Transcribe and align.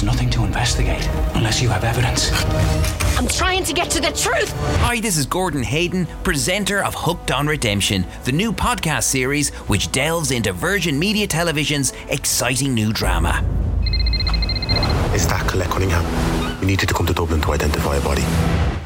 There's 0.00 0.14
nothing 0.14 0.30
to 0.30 0.44
investigate 0.44 1.06
unless 1.34 1.60
you 1.60 1.68
have 1.68 1.84
evidence. 1.84 2.30
I'm 3.18 3.28
trying 3.28 3.64
to 3.64 3.74
get 3.74 3.90
to 3.90 4.00
the 4.00 4.10
truth. 4.12 4.50
Hi, 4.78 4.98
this 4.98 5.18
is 5.18 5.26
Gordon 5.26 5.62
Hayden, 5.62 6.06
presenter 6.24 6.82
of 6.82 6.94
Hooked 6.94 7.30
on 7.30 7.46
Redemption, 7.46 8.06
the 8.24 8.32
new 8.32 8.50
podcast 8.50 9.02
series 9.02 9.50
which 9.68 9.92
delves 9.92 10.30
into 10.30 10.54
Virgin 10.54 10.98
Media 10.98 11.26
Television's 11.26 11.92
exciting 12.08 12.72
new 12.72 12.94
drama. 12.94 13.44
Is 15.14 15.26
that 15.26 15.46
Colette 15.46 15.68
Cunningham? 15.68 16.60
We 16.60 16.68
needed 16.68 16.88
to 16.88 16.94
come 16.94 17.04
to 17.04 17.12
Dublin 17.12 17.42
to 17.42 17.52
identify 17.52 17.96
a 17.96 18.00
body. 18.00 18.22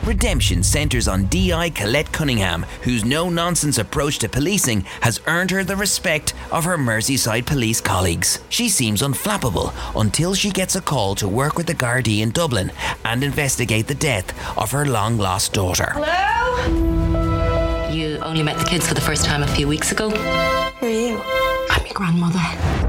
Redemption 0.05 0.63
centres 0.63 1.09
on 1.09 1.25
DI 1.29 1.71
Colette 1.71 2.13
Cunningham, 2.13 2.67
whose 2.83 3.07
no 3.07 3.31
nonsense 3.31 3.79
approach 3.79 4.19
to 4.19 4.29
policing 4.29 4.83
has 5.01 5.19
earned 5.27 5.51
her 5.51 5.65
the 5.65 5.77
respect 5.77 6.35
of 6.53 6.65
her 6.65 6.77
Merseyside 6.77 7.47
police 7.47 7.81
colleagues. 7.81 8.39
She 8.51 8.69
seems 8.69 9.01
unflappable 9.01 9.73
until 9.99 10.35
she 10.35 10.51
gets 10.51 10.77
a 10.77 10.83
call 10.83 11.15
to 11.15 11.27
work 11.27 11.57
with 11.57 11.67
the 11.67 11.75
Gardaí 11.75 12.21
in 12.21 12.33
Dublin 12.33 12.71
and 13.07 13.25
investigate 13.25 13.87
the 13.87 13.95
death 13.95 14.59
of 14.59 14.73
her 14.73 14.85
long 14.85 15.17
lost 15.17 15.55
daughter. 15.55 15.93
Hello? 15.95 17.89
You 17.91 18.19
only 18.19 18.43
met 18.43 18.59
the 18.59 18.67
kids 18.67 18.87
for 18.87 18.93
the 18.93 19.01
first 19.01 19.25
time 19.25 19.43
a 19.43 19.49
few 19.49 19.67
weeks 19.67 19.91
ago. 19.91 20.11
Who 20.11 20.87
are 20.87 20.91
you? 20.91 21.23
I'm 21.71 21.87
your 21.87 21.95
grandmother. 21.95 22.84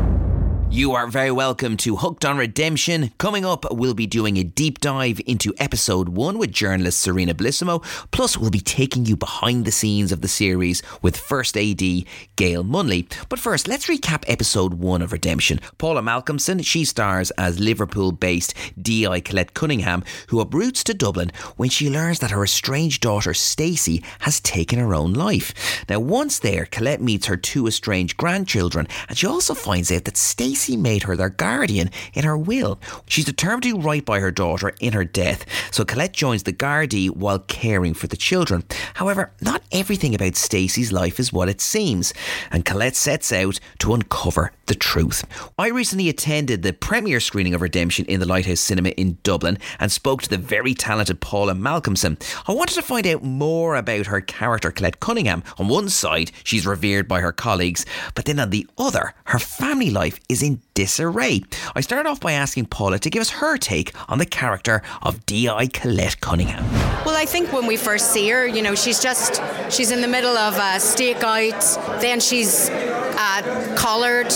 You 0.76 0.92
are 0.92 1.08
very 1.08 1.32
welcome 1.32 1.78
to 1.78 1.96
Hooked 1.96 2.26
on 2.26 2.38
Redemption. 2.38 3.14
Coming 3.18 3.46
up, 3.46 3.64
we'll 3.72 3.94
be 3.94 4.08
doing 4.08 4.36
a 4.36 4.44
deep 4.44 4.82
dive 4.82 5.22
into 5.26 5.54
episode 5.58 6.10
one 6.10 6.38
with 6.38 6.52
journalist 6.52 7.00
Serena 7.00 7.34
Bellissimo. 7.34 7.82
Plus, 8.12 8.38
we'll 8.38 8.50
be 8.50 8.60
taking 8.60 9.06
you 9.06 9.16
behind 9.16 9.64
the 9.64 9.72
scenes 9.72 10.12
of 10.12 10.20
the 10.20 10.28
series 10.28 10.84
with 11.02 11.16
first 11.16 11.56
AD 11.56 11.80
Gail 11.80 12.66
Munley. 12.66 13.10
But 13.30 13.40
first, 13.40 13.70
let's 13.70 13.88
recap 13.88 14.26
episode 14.28 14.74
one 14.74 15.02
of 15.02 15.14
Redemption. 15.14 15.62
Paula 15.78 16.02
Malcomson, 16.02 16.66
she 16.66 16.84
stars 16.84 17.32
as 17.38 17.58
Liverpool 17.58 18.12
based 18.12 18.54
DI 18.78 19.22
Colette 19.22 19.54
Cunningham, 19.54 20.04
who 20.28 20.42
uproots 20.42 20.84
to 20.84 20.94
Dublin 20.94 21.32
when 21.56 21.70
she 21.70 21.90
learns 21.90 22.20
that 22.20 22.32
her 22.32 22.44
estranged 22.44 23.02
daughter 23.02 23.34
Stacey 23.34 24.04
has 24.20 24.42
taken 24.42 24.78
her 24.80 24.94
own 24.94 25.14
life. 25.14 25.86
Now, 25.88 26.02
once 26.02 26.38
there, 26.40 26.66
Colette 26.66 27.02
meets 27.02 27.28
her 27.28 27.38
two 27.38 27.66
estranged 27.66 28.18
grandchildren, 28.18 28.90
and 29.08 29.18
she 29.18 29.26
also 29.26 29.54
finds 29.54 29.90
out 29.90 30.04
that 30.04 30.18
Stacey 30.18 30.65
made 30.70 31.04
her 31.04 31.16
their 31.16 31.30
guardian 31.30 31.92
in 32.14 32.24
her 32.24 32.38
will. 32.38 32.80
She's 33.08 33.26
determined 33.26 33.64
to 33.64 33.74
do 33.74 33.80
right 33.80 34.04
by 34.04 34.20
her 34.20 34.32
daughter 34.32 34.74
in 34.80 34.94
her 34.94 35.06
death, 35.06 35.46
so 35.72 35.86
Colette 35.86 36.14
joins 36.14 36.44
the 36.44 36.54
Gardaí 36.54 37.10
while 37.10 37.40
caring 37.40 37.94
for 37.94 38.08
the 38.08 38.18
children. 38.18 38.64
However, 38.96 39.32
not 39.42 39.62
everything 39.72 40.16
about 40.16 40.36
Stacey's 40.36 40.92
life 40.92 41.20
is 41.20 41.32
what 41.32 41.50
it 41.50 41.62
seems, 41.62 42.14
and 42.52 42.66
Colette 42.66 42.96
sets 42.96 43.32
out 43.32 43.60
to 43.80 43.94
uncover 43.94 44.52
the 44.66 44.76
truth. 44.76 45.24
I 45.60 45.70
recently 45.70 46.10
attended 46.10 46.64
the 46.64 46.74
premiere 46.74 47.20
screening 47.20 47.54
of 47.54 47.62
Redemption 47.62 48.06
in 48.06 48.20
the 48.20 48.26
Lighthouse 48.26 48.60
Cinema 48.60 48.90
in 48.90 49.18
Dublin 49.24 49.60
and 49.80 49.92
spoke 49.92 50.22
to 50.24 50.30
the 50.30 50.38
very 50.38 50.74
talented 50.74 51.20
Paula 51.20 51.54
Malcomson. 51.54 52.18
I 52.48 52.54
wanted 52.54 52.74
to 52.76 52.82
find 52.82 53.06
out 53.06 53.24
more 53.24 53.76
about 53.76 54.08
her 54.08 54.22
character, 54.22 54.72
Colette 54.72 55.00
Cunningham. 55.00 55.44
On 55.58 55.68
one 55.68 55.90
side, 55.90 56.32
she's 56.44 56.66
revered 56.66 57.08
by 57.08 57.20
her 57.22 57.32
colleagues, 57.32 57.86
but 58.16 58.26
then 58.26 58.40
on 58.40 58.50
the 58.50 58.68
other, 58.78 59.14
her 59.26 59.40
family 59.40 59.92
life 59.92 60.20
is 60.30 60.42
in 60.42 60.55
disarray. 60.74 61.42
I 61.76 61.82
started 61.82 62.10
off 62.10 62.20
by 62.20 62.34
asking 62.34 62.66
Paula 62.68 63.00
to 63.00 63.10
give 63.10 63.22
us 63.22 63.30
her 63.32 63.58
take 63.58 63.94
on 64.10 64.18
the 64.18 64.26
character 64.26 64.82
of 65.02 65.26
D.I. 65.26 65.68
Colette 65.68 66.20
Cunningham. 66.22 66.64
Well, 67.06 67.16
I 67.16 67.26
think 67.26 67.54
when 67.54 67.66
we 67.68 67.78
first 67.78 68.12
see 68.12 68.30
her, 68.30 68.48
you 68.48 68.62
know, 68.62 68.76
she's 68.76 69.00
just 69.00 69.42
she's 69.70 69.92
in 69.92 70.02
the 70.02 70.08
middle 70.08 70.38
of 70.38 70.56
a 70.56 70.80
stakeout. 70.80 72.02
Then 72.02 72.20
she's 72.20 72.70
uh, 72.70 73.76
collared 73.78 74.32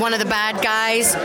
one 0.00 0.12
of 0.12 0.18
the 0.18 0.26
bad 0.26 0.62
guys. 0.62 1.16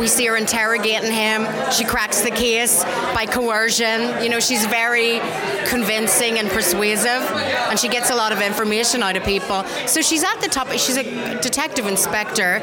We 0.00 0.08
see 0.08 0.26
her 0.26 0.36
interrogating 0.36 1.12
him. 1.12 1.46
She 1.72 1.84
cracks 1.84 2.22
the 2.22 2.30
case 2.30 2.82
by 3.14 3.26
coercion. 3.26 4.22
You 4.22 4.30
know, 4.30 4.40
she's 4.40 4.64
very 4.66 5.20
convincing 5.68 6.38
and 6.38 6.48
persuasive, 6.48 7.22
and 7.68 7.78
she 7.78 7.88
gets 7.88 8.10
a 8.10 8.14
lot 8.14 8.32
of 8.32 8.40
information 8.40 9.02
out 9.02 9.16
of 9.16 9.24
people. 9.24 9.64
So 9.86 10.00
she's 10.00 10.24
at 10.24 10.40
the 10.40 10.48
top. 10.48 10.70
She's 10.72 10.96
a 10.96 11.04
detective 11.40 11.86
inspector 11.86 12.56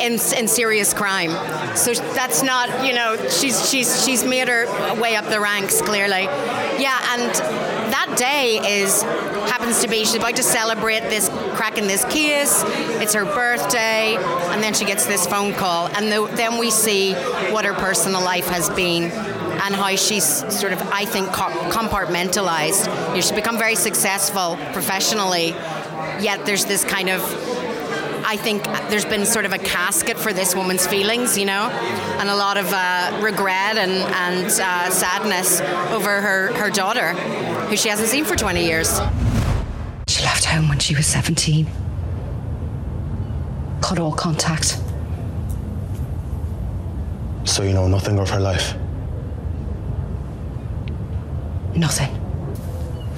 in, 0.00 0.12
in 0.12 0.48
serious 0.48 0.92
crime. 0.94 1.30
So 1.76 1.94
that's 1.94 2.42
not, 2.42 2.86
you 2.86 2.94
know, 2.94 3.16
she's 3.28 3.68
she's 3.68 4.04
she's 4.04 4.24
made 4.24 4.48
her 4.48 4.66
way 5.00 5.16
up 5.16 5.24
the 5.26 5.40
ranks 5.40 5.80
clearly. 5.80 6.24
Yeah, 6.78 6.98
and 7.12 7.34
that 7.92 8.14
day 8.16 8.58
is 8.80 9.02
happens 9.50 9.80
to 9.82 9.88
be 9.88 10.04
she's 10.04 10.14
about 10.16 10.36
to 10.36 10.42
celebrate 10.42 11.00
this 11.10 11.28
cracking 11.54 11.86
this 11.86 12.04
case. 12.04 12.62
It's 13.00 13.14
her 13.14 13.24
birthday, 13.24 14.16
and 14.52 14.62
then 14.62 14.74
she 14.74 14.84
gets 14.84 15.06
this 15.06 15.26
phone 15.26 15.54
call, 15.54 15.88
and 15.88 16.10
the, 16.10 16.26
then 16.36 16.58
we 16.58 16.70
see 16.70 17.14
what 17.52 17.64
her 17.64 17.74
personal 17.74 18.22
life 18.22 18.46
has 18.46 18.68
been 18.70 19.10
and 19.62 19.74
how 19.74 19.94
she's 19.96 20.24
sort 20.24 20.72
of, 20.72 20.80
I 20.92 21.04
think, 21.04 21.28
compartmentalized. 21.28 22.86
You 22.86 23.14
know, 23.14 23.20
she's 23.20 23.32
become 23.32 23.58
very 23.58 23.74
successful 23.74 24.56
professionally, 24.72 25.48
yet 26.20 26.46
there's 26.46 26.64
this 26.64 26.84
kind 26.84 27.08
of 27.08 27.20
I 28.32 28.36
think 28.36 28.62
there's 28.90 29.04
been 29.04 29.26
sort 29.26 29.44
of 29.44 29.52
a 29.52 29.58
casket 29.58 30.16
for 30.16 30.32
this 30.32 30.54
woman's 30.54 30.86
feelings, 30.86 31.36
you 31.36 31.46
know, 31.46 31.68
and 32.20 32.28
a 32.28 32.36
lot 32.36 32.58
of 32.58 32.72
uh, 32.72 33.18
regret 33.20 33.76
and, 33.76 33.90
and 33.90 34.46
uh, 34.46 34.88
sadness 34.88 35.60
over 35.90 36.20
her, 36.20 36.52
her 36.54 36.70
daughter, 36.70 37.08
who 37.68 37.76
she 37.76 37.88
hasn't 37.88 38.08
seen 38.08 38.24
for 38.24 38.36
20 38.36 38.64
years. 38.64 39.00
She 40.06 40.22
left 40.22 40.44
home 40.44 40.68
when 40.68 40.78
she 40.78 40.94
was 40.94 41.06
17. 41.06 41.66
Cut 43.80 43.98
all 43.98 44.12
contact. 44.12 44.78
So 47.44 47.64
you 47.64 47.72
know 47.72 47.88
nothing 47.88 48.20
of 48.20 48.30
her 48.30 48.38
life. 48.38 48.74
Nothing. 51.74 52.10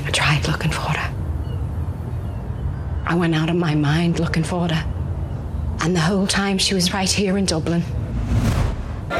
I 0.04 0.10
tried 0.10 0.46
looking 0.46 0.70
for 0.70 0.80
her. 0.80 1.14
I 3.06 3.14
went 3.14 3.34
out 3.34 3.50
of 3.50 3.56
my 3.56 3.74
mind 3.74 4.20
looking 4.20 4.44
for 4.44 4.68
her. 4.68 4.84
And 5.80 5.96
the 5.96 6.00
whole 6.00 6.26
time 6.26 6.58
she 6.58 6.74
was 6.74 6.94
right 6.94 7.10
here 7.10 7.36
in 7.36 7.44
Dublin. 7.44 7.82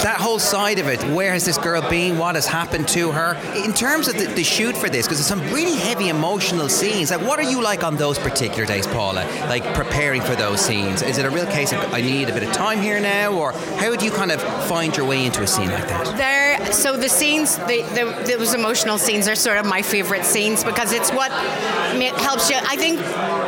That 0.00 0.20
whole 0.20 0.38
side 0.38 0.78
of 0.78 0.88
it, 0.88 1.02
where 1.14 1.32
has 1.32 1.44
this 1.44 1.58
girl 1.58 1.82
been? 1.88 2.18
What 2.18 2.34
has 2.34 2.46
happened 2.46 2.88
to 2.88 3.12
her? 3.12 3.34
In 3.64 3.72
terms 3.72 4.08
of 4.08 4.16
the, 4.16 4.26
the 4.26 4.42
shoot 4.42 4.76
for 4.76 4.88
this, 4.88 5.06
because 5.06 5.18
there's 5.18 5.26
some 5.26 5.54
really 5.54 5.76
heavy 5.76 6.08
emotional 6.08 6.68
scenes. 6.68 7.10
Like, 7.10 7.20
what 7.20 7.38
are 7.38 7.48
you 7.48 7.62
like 7.62 7.84
on 7.84 7.96
those 7.96 8.18
particular 8.18 8.66
days, 8.66 8.86
Paula? 8.86 9.24
Like 9.48 9.62
preparing 9.74 10.22
for 10.22 10.34
those 10.34 10.60
scenes? 10.60 11.02
Is 11.02 11.18
it 11.18 11.24
a 11.26 11.30
real 11.30 11.46
case 11.46 11.72
of 11.72 11.92
I 11.92 12.00
need 12.00 12.28
a 12.28 12.32
bit 12.32 12.42
of 12.42 12.52
time 12.52 12.80
here 12.80 13.00
now, 13.00 13.32
or 13.32 13.52
how 13.52 13.94
do 13.94 14.04
you 14.04 14.10
kind 14.10 14.32
of 14.32 14.42
find 14.66 14.96
your 14.96 15.06
way 15.06 15.24
into 15.24 15.42
a 15.42 15.46
scene 15.46 15.70
like 15.70 15.86
that? 15.88 16.16
There, 16.16 16.72
so 16.72 16.96
the 16.96 17.08
scenes, 17.08 17.58
the, 17.58 17.82
the, 17.94 18.36
those 18.36 18.54
emotional 18.54 18.98
scenes 18.98 19.28
are 19.28 19.36
sort 19.36 19.58
of 19.58 19.66
my 19.66 19.82
favorite 19.82 20.24
scenes 20.24 20.64
because 20.64 20.92
it's 20.92 21.10
what 21.10 21.30
helps 21.30 22.50
you. 22.50 22.56
I 22.56 22.76
think 22.76 22.98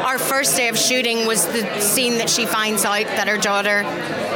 our 0.04 0.18
first 0.18 0.56
day 0.56 0.68
of 0.68 0.78
shooting 0.78 1.26
was 1.26 1.46
the 1.46 1.80
scene 1.80 2.18
that 2.18 2.28
she 2.28 2.44
finds 2.44 2.84
out 2.84 3.04
that 3.06 3.26
her 3.26 3.38
daughter, 3.38 3.82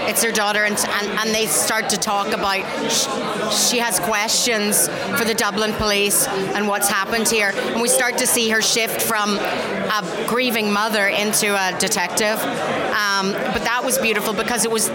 it's 0.09 0.25
her 0.25 0.33
daughter, 0.33 0.65
and, 0.65 0.77
and, 0.77 1.07
and 1.19 1.35
they 1.35 1.47
start 1.47 1.91
to 1.91 1.99
talk 1.99 2.29
about. 2.29 2.63
Sh- 2.91 3.69
she 3.71 3.79
has 3.79 4.01
questions 4.01 4.89
for 5.19 5.25
the 5.25 5.35
Dublin 5.35 5.73
police 5.75 6.27
and 6.27 6.67
what's 6.67 6.89
happened 6.89 7.29
here, 7.29 7.53
and 7.55 7.83
we 7.83 7.89
start 7.89 8.17
to 8.19 8.27
see 8.27 8.49
her 8.49 8.63
shift 8.63 9.03
from 9.03 9.37
a 9.37 10.25
grieving 10.27 10.73
mother 10.73 11.07
into 11.07 11.55
a 11.55 11.79
detective. 11.79 12.39
Um, 12.41 13.33
but 13.33 13.63
that 13.65 13.83
was 13.85 13.99
beautiful 13.99 14.33
because 14.33 14.65
it 14.65 14.71
was 14.71 14.89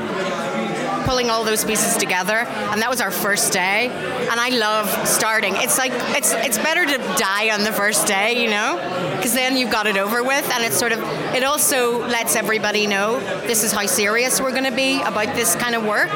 pulling 1.13 1.29
all 1.29 1.43
those 1.43 1.63
pieces 1.63 1.95
together 1.95 2.39
and 2.71 2.81
that 2.81 2.89
was 2.89 2.99
our 2.99 3.11
first 3.11 3.53
day. 3.53 3.87
And 4.31 4.39
I 4.39 4.49
love 4.49 4.89
starting. 5.07 5.53
It's 5.57 5.77
like 5.77 5.91
it's 6.17 6.33
it's 6.33 6.57
better 6.57 6.87
to 6.87 6.97
die 7.19 7.51
on 7.53 7.63
the 7.63 7.71
first 7.71 8.07
day 8.07 8.41
you 8.41 8.49
know? 8.49 8.77
Because 9.15 9.31
then 9.35 9.55
you've 9.55 9.69
got 9.69 9.85
it 9.85 9.95
over 9.95 10.23
with 10.23 10.49
and 10.49 10.63
it's 10.63 10.75
sort 10.75 10.91
of 10.91 10.99
it 11.35 11.43
also 11.43 11.99
lets 12.07 12.35
everybody 12.35 12.87
know 12.87 13.19
this 13.45 13.63
is 13.63 13.71
how 13.71 13.85
serious 13.85 14.41
we're 14.41 14.57
going 14.57 14.63
to 14.63 14.75
be 14.75 15.03
about 15.03 15.35
this 15.35 15.55
kind 15.55 15.75
of 15.75 15.85
work 15.85 16.09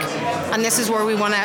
and 0.52 0.66
this 0.66 0.80
is 0.80 0.90
where 0.90 1.06
we 1.06 1.14
want 1.14 1.36
to 1.36 1.44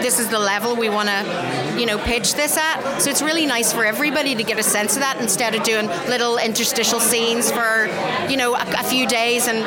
this 0.00 0.18
is 0.18 0.28
the 0.28 0.38
level 0.38 0.74
we 0.74 0.88
want 0.88 1.10
to 1.10 1.76
you 1.78 1.84
know 1.84 1.98
pitch 1.98 2.32
this 2.34 2.56
at. 2.56 3.00
So 3.00 3.10
it's 3.10 3.20
really 3.20 3.44
nice 3.44 3.70
for 3.70 3.84
everybody 3.84 4.34
to 4.34 4.44
get 4.44 4.58
a 4.58 4.62
sense 4.62 4.94
of 4.94 5.00
that 5.00 5.20
instead 5.20 5.54
of 5.54 5.62
doing 5.62 5.88
little 6.08 6.38
interstitial 6.38 7.00
scenes 7.00 7.52
for 7.52 7.86
you 8.30 8.38
know 8.38 8.54
a, 8.54 8.64
a 8.78 8.84
few 8.84 9.06
days 9.06 9.46
and 9.46 9.58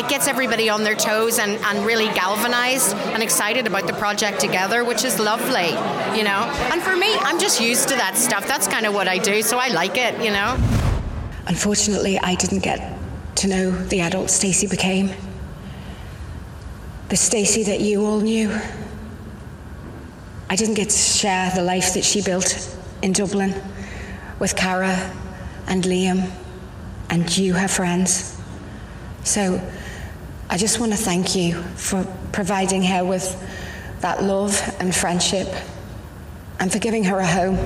it 0.00 0.08
gets 0.08 0.26
everybody 0.28 0.70
on 0.70 0.82
their 0.82 0.94
toes 0.94 1.38
and, 1.38 1.58
and 1.58 1.84
really 1.84 2.06
galvanized 2.14 2.96
and 3.12 3.22
excited 3.22 3.66
about 3.66 3.86
the 3.86 3.92
project 3.92 4.40
together, 4.40 4.82
which 4.82 5.04
is 5.04 5.20
lovely, 5.20 5.68
you 6.16 6.24
know. 6.24 6.50
And 6.72 6.80
for 6.80 6.96
me, 6.96 7.14
I'm 7.16 7.38
just 7.38 7.60
used 7.60 7.88
to 7.90 7.96
that 7.96 8.16
stuff. 8.16 8.48
That's 8.48 8.66
kind 8.66 8.86
of 8.86 8.94
what 8.94 9.08
I 9.08 9.18
do, 9.18 9.42
so 9.42 9.58
I 9.58 9.68
like 9.68 9.98
it, 9.98 10.18
you 10.24 10.30
know. 10.30 10.56
Unfortunately, 11.46 12.18
I 12.18 12.34
didn't 12.34 12.60
get 12.60 12.96
to 13.36 13.48
know 13.48 13.70
the 13.70 14.00
adult 14.00 14.30
Stacey 14.30 14.66
became. 14.66 15.10
The 17.10 17.16
Stacey 17.16 17.64
that 17.64 17.80
you 17.80 18.06
all 18.06 18.20
knew. 18.20 18.58
I 20.48 20.56
didn't 20.56 20.76
get 20.76 20.88
to 20.88 20.98
share 20.98 21.50
the 21.54 21.62
life 21.62 21.92
that 21.92 22.04
she 22.04 22.22
built 22.22 22.74
in 23.02 23.12
Dublin 23.12 23.54
with 24.38 24.56
Cara 24.56 25.12
and 25.66 25.84
Liam 25.84 26.30
and 27.10 27.36
you, 27.36 27.52
her 27.52 27.68
friends. 27.68 28.40
So 29.24 29.60
I 30.52 30.56
just 30.56 30.80
want 30.80 30.90
to 30.90 30.98
thank 30.98 31.36
you 31.36 31.54
for 31.62 32.04
providing 32.32 32.82
her 32.82 33.04
with 33.04 33.38
that 34.00 34.24
love 34.24 34.60
and 34.80 34.92
friendship 34.92 35.46
and 36.58 36.72
for 36.72 36.80
giving 36.80 37.04
her 37.04 37.20
a 37.20 37.26
home. 37.26 37.56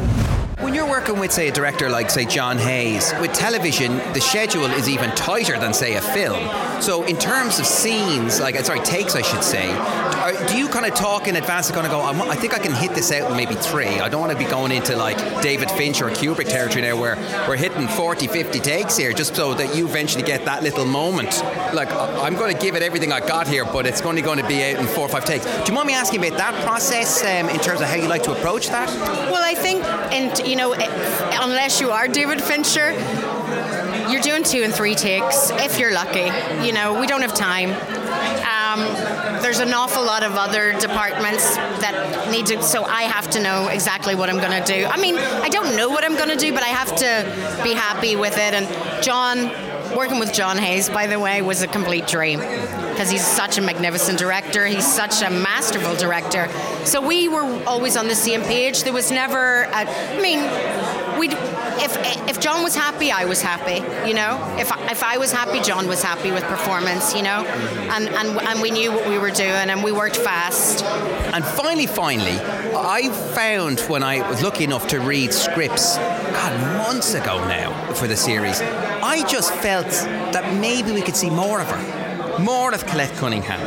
When 0.62 0.75
you're 0.75 0.88
working 0.88 1.19
with, 1.19 1.32
say, 1.32 1.48
a 1.48 1.52
director 1.52 1.88
like, 1.88 2.10
say, 2.10 2.26
John 2.26 2.58
Hayes, 2.58 3.14
with 3.22 3.32
television, 3.32 3.96
the 4.12 4.20
schedule 4.20 4.66
is 4.66 4.86
even 4.86 5.10
tighter 5.12 5.58
than, 5.58 5.72
say, 5.72 5.94
a 5.94 6.02
film. 6.02 6.46
So, 6.80 7.04
in 7.04 7.16
terms 7.16 7.58
of 7.58 7.66
scenes, 7.66 8.40
like, 8.40 8.56
sorry, 8.64 8.80
takes, 8.80 9.14
I 9.14 9.22
should 9.22 9.42
say, 9.42 9.70
are, 9.70 10.32
do 10.48 10.56
you 10.56 10.68
kind 10.68 10.86
of 10.86 10.94
talk 10.94 11.28
in 11.28 11.36
advance 11.36 11.68
and 11.68 11.74
kind 11.74 11.86
of 11.86 11.92
go, 11.92 12.00
i 12.30 12.34
think 12.34 12.54
I 12.54 12.58
can 12.58 12.72
hit 12.72 12.94
this 12.94 13.12
out 13.12 13.30
in 13.30 13.36
maybe 13.36 13.54
three? 13.54 14.00
I 14.00 14.08
don't 14.08 14.20
want 14.20 14.32
to 14.32 14.38
be 14.38 14.44
going 14.44 14.72
into 14.72 14.96
like 14.96 15.16
David 15.42 15.70
Fincher 15.70 16.08
or 16.08 16.10
Kubrick 16.10 16.48
territory 16.48 16.82
now 16.82 16.98
where 16.98 17.16
we're 17.48 17.56
hitting 17.56 17.88
40, 17.88 18.26
50 18.26 18.60
takes 18.60 18.96
here 18.96 19.12
just 19.12 19.36
so 19.36 19.54
that 19.54 19.76
you 19.76 19.86
eventually 19.86 20.24
get 20.24 20.44
that 20.46 20.62
little 20.62 20.84
moment. 20.84 21.42
Like, 21.74 21.92
I'm 21.92 22.34
going 22.34 22.54
to 22.54 22.60
give 22.60 22.74
it 22.74 22.82
everything 22.82 23.12
I 23.12 23.20
got 23.20 23.46
here, 23.46 23.64
but 23.64 23.86
it's 23.86 24.02
only 24.02 24.22
going 24.22 24.38
to 24.38 24.46
be 24.46 24.62
out 24.64 24.80
in 24.80 24.86
four 24.86 25.06
or 25.06 25.08
five 25.08 25.24
takes. 25.24 25.44
Do 25.44 25.64
you 25.66 25.74
mind 25.74 25.86
me 25.86 25.94
asking 25.94 26.24
about 26.24 26.38
that 26.38 26.64
process 26.64 27.22
um, 27.22 27.48
in 27.50 27.60
terms 27.60 27.80
of 27.80 27.86
how 27.88 27.96
you 27.96 28.08
like 28.08 28.22
to 28.24 28.32
approach 28.32 28.68
that? 28.68 28.88
Well, 29.30 29.42
I 29.42 29.54
think, 29.54 29.84
and 29.84 30.46
you 30.46 30.56
know, 30.56 30.72
unless 30.74 31.80
you 31.80 31.90
are 31.90 32.08
David 32.08 32.42
Fincher, 32.42 32.92
you're 34.14 34.22
doing 34.22 34.44
two 34.44 34.62
and 34.62 34.72
three 34.72 34.94
takes 34.94 35.50
if 35.50 35.81
you're 35.81 35.93
lucky. 35.93 36.31
You 36.64 36.72
know, 36.72 37.00
we 37.00 37.08
don't 37.08 37.22
have 37.22 37.34
time. 37.34 37.70
Um, 38.46 39.43
there's 39.43 39.58
an 39.58 39.75
awful 39.75 40.05
lot 40.05 40.22
of 40.22 40.37
other 40.37 40.72
departments 40.78 41.56
that 41.56 42.28
need 42.31 42.46
to, 42.46 42.62
so 42.62 42.84
I 42.84 43.02
have 43.02 43.28
to 43.31 43.43
know 43.43 43.66
exactly 43.66 44.14
what 44.14 44.31
I'm 44.31 44.38
going 44.38 44.62
to 44.62 44.72
do. 44.72 44.87
I 44.87 45.00
mean, 45.00 45.16
I 45.16 45.49
don't 45.49 45.76
know 45.76 45.88
what 45.88 46.05
I'm 46.05 46.14
going 46.14 46.28
to 46.28 46.37
do, 46.37 46.52
but 46.52 46.62
I 46.62 46.69
have 46.69 46.94
to 46.94 47.61
be 47.64 47.72
happy 47.72 48.14
with 48.14 48.34
it. 48.34 48.55
And 48.55 49.02
John, 49.02 49.49
working 49.96 50.20
with 50.20 50.32
John 50.32 50.58
Hayes, 50.58 50.88
by 50.88 51.08
the 51.08 51.19
way, 51.19 51.43
was 51.43 51.62
a 51.62 51.67
complete 51.67 52.06
dream 52.06 52.38
because 52.38 53.10
he's 53.10 53.26
such 53.26 53.58
a 53.58 53.62
magnificent 53.62 54.17
director. 54.17 54.64
He's 54.64 54.87
such 54.87 55.22
a 55.22 55.31
masterful 55.31 55.96
director. 55.96 56.49
So 56.84 57.05
we 57.05 57.28
were 57.28 57.64
always 57.67 57.96
on 57.96 58.06
the 58.06 58.14
same 58.14 58.43
page. 58.43 58.84
There 58.84 58.93
was 58.93 59.10
never, 59.10 59.64
a, 59.64 59.87
I 59.88 60.20
mean, 60.22 60.38
we 61.19 61.28
if 61.82 61.96
if 62.28 62.40
John 62.40 62.62
was 62.62 62.74
happy, 62.74 63.10
I 63.10 63.24
was 63.24 63.40
happy. 63.42 63.78
You 64.08 64.14
know, 64.14 64.38
if 64.58 64.70
if 64.90 65.02
I 65.02 65.18
was 65.18 65.32
happy, 65.32 65.60
John 65.60 65.86
was 65.88 66.02
happy 66.02 66.30
with 66.30 66.44
performance. 66.44 67.14
You 67.14 67.22
know, 67.22 67.44
mm-hmm. 67.44 67.90
and 67.90 68.08
and 68.08 68.38
and 68.48 68.62
we 68.62 68.70
knew 68.70 68.92
what 68.92 69.08
we 69.08 69.18
were 69.18 69.30
doing, 69.30 69.70
and 69.70 69.82
we 69.82 69.92
worked 69.92 70.16
fast. 70.16 70.84
And 71.34 71.44
finally, 71.44 71.86
finally, 71.86 72.38
I 72.76 73.10
found 73.34 73.80
when 73.80 74.02
I 74.02 74.28
was 74.28 74.42
lucky 74.42 74.64
enough 74.64 74.86
to 74.88 75.00
read 75.00 75.32
scripts, 75.32 75.96
God, 75.96 76.60
months 76.78 77.14
ago 77.14 77.38
now 77.48 77.92
for 77.94 78.06
the 78.06 78.16
series, 78.16 78.60
I 78.60 79.24
just 79.28 79.52
felt 79.54 79.90
that 80.32 80.54
maybe 80.60 80.92
we 80.92 81.02
could 81.02 81.16
see 81.16 81.30
more 81.30 81.60
of 81.60 81.68
her, 81.68 82.03
more 82.38 82.72
of 82.75 82.86
Colette 82.86 83.14
Cunningham. 83.16 83.60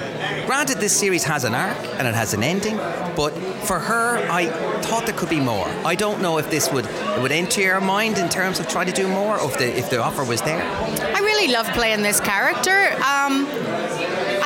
Granted, 0.46 0.78
this 0.78 0.98
series 0.98 1.24
has 1.24 1.44
an 1.44 1.56
arc 1.56 1.78
and 1.98 2.08
it 2.08 2.16
has 2.16 2.34
an 2.34 2.44
ending, 2.44 2.78
but 3.16 3.32
for 3.66 3.80
her, 3.80 4.18
I 4.30 4.48
thought 4.82 5.06
there 5.06 5.16
could 5.16 5.30
be 5.30 5.40
more. 5.40 5.68
I 5.86 5.96
don't 5.96 6.22
know 6.22 6.38
if 6.38 6.50
this 6.50 6.72
would 6.72 6.86
would 7.22 7.32
enter 7.32 7.62
your 7.62 7.82
mind 7.82 8.18
in 8.18 8.30
terms 8.30 8.60
of 8.60 8.68
trying 8.68 8.88
to 8.88 8.94
do 8.94 9.08
more, 9.08 9.40
or 9.40 9.50
if 9.50 9.58
the 9.58 9.78
if 9.78 9.90
the 9.90 10.02
offer 10.02 10.24
was 10.24 10.42
there. 10.42 10.62
I 10.64 11.20
really 11.20 11.52
love 11.52 11.68
playing 11.68 12.02
this 12.02 12.20
character. 12.20 12.92
Um, 12.98 13.48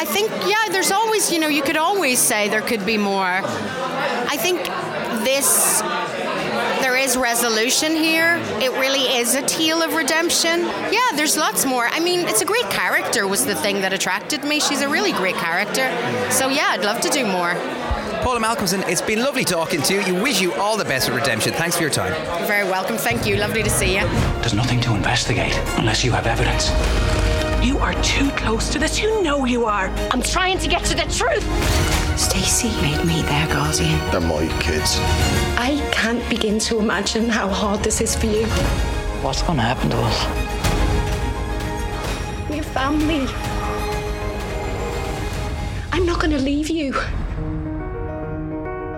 I 0.01 0.05
think, 0.05 0.31
yeah, 0.47 0.69
there's 0.71 0.91
always, 0.91 1.31
you 1.31 1.39
know, 1.39 1.47
you 1.47 1.61
could 1.61 1.77
always 1.77 2.17
say 2.17 2.49
there 2.49 2.61
could 2.61 2.85
be 2.85 2.97
more. 2.97 3.41
I 4.33 4.35
think 4.35 4.63
this 5.23 5.81
is 7.11 7.17
resolution 7.17 7.93
here. 7.93 8.37
It 8.61 8.71
really 8.79 9.17
is 9.17 9.35
a 9.35 9.41
tale 9.41 9.81
of 9.81 9.95
redemption. 9.95 10.61
Yeah, 10.91 10.99
there's 11.15 11.35
lots 11.37 11.65
more. 11.65 11.87
I 11.87 11.99
mean, 11.99 12.27
it's 12.27 12.41
a 12.41 12.45
great 12.45 12.69
character 12.69 13.27
was 13.27 13.45
the 13.45 13.55
thing 13.55 13.81
that 13.81 13.91
attracted 13.91 14.43
me. 14.43 14.59
She's 14.59 14.81
a 14.81 14.87
really 14.87 15.11
great 15.11 15.35
character. 15.35 15.89
So 16.31 16.47
yeah, 16.49 16.67
I'd 16.69 16.85
love 16.85 17.01
to 17.01 17.09
do 17.09 17.25
more. 17.25 17.53
Paula 18.23 18.39
Malcomson, 18.39 18.87
it's 18.87 19.01
been 19.01 19.19
lovely 19.19 19.43
talking 19.43 19.81
to 19.81 19.93
you. 19.93 20.01
You 20.01 20.21
wish 20.21 20.39
you 20.39 20.53
all 20.53 20.77
the 20.77 20.85
best 20.85 21.09
with 21.09 21.17
Redemption. 21.17 21.53
Thanks 21.53 21.75
for 21.75 21.81
your 21.81 21.91
time. 21.91 22.13
You're 22.39 22.47
very 22.47 22.65
welcome. 22.65 22.97
Thank 22.97 23.25
you. 23.25 23.35
Lovely 23.35 23.63
to 23.63 23.69
see 23.69 23.97
you. 23.97 24.05
There's 24.39 24.53
nothing 24.53 24.79
to 24.81 24.95
investigate 24.95 25.57
unless 25.77 26.03
you 26.03 26.11
have 26.11 26.27
evidence. 26.27 26.69
You 27.65 27.77
are 27.79 27.93
too 28.03 28.29
close 28.31 28.69
to 28.69 28.79
this. 28.79 29.01
You 29.01 29.21
know 29.21 29.45
you 29.45 29.65
are. 29.65 29.87
I'm 30.11 30.21
trying 30.21 30.59
to 30.59 30.67
get 30.67 30.83
to 30.85 30.95
the 30.95 31.03
truth. 31.13 32.00
Stacey 32.21 32.69
made 32.83 33.03
me 33.03 33.23
their 33.23 33.47
guardian. 33.47 33.99
They're 34.11 34.21
my 34.21 34.47
kids. 34.59 34.97
I 35.57 35.81
can't 35.91 36.23
begin 36.29 36.59
to 36.59 36.77
imagine 36.77 37.27
how 37.27 37.49
hard 37.49 37.83
this 37.83 37.99
is 37.99 38.15
for 38.15 38.27
you. 38.27 38.45
What's 39.23 39.41
going 39.41 39.57
to 39.57 39.63
happen 39.63 39.89
to 39.89 39.97
us? 39.97 40.25
We're 42.47 42.61
family. 42.61 43.25
I'm 45.91 46.05
not 46.05 46.19
going 46.19 46.29
to 46.29 46.39
leave 46.39 46.69
you. 46.69 46.93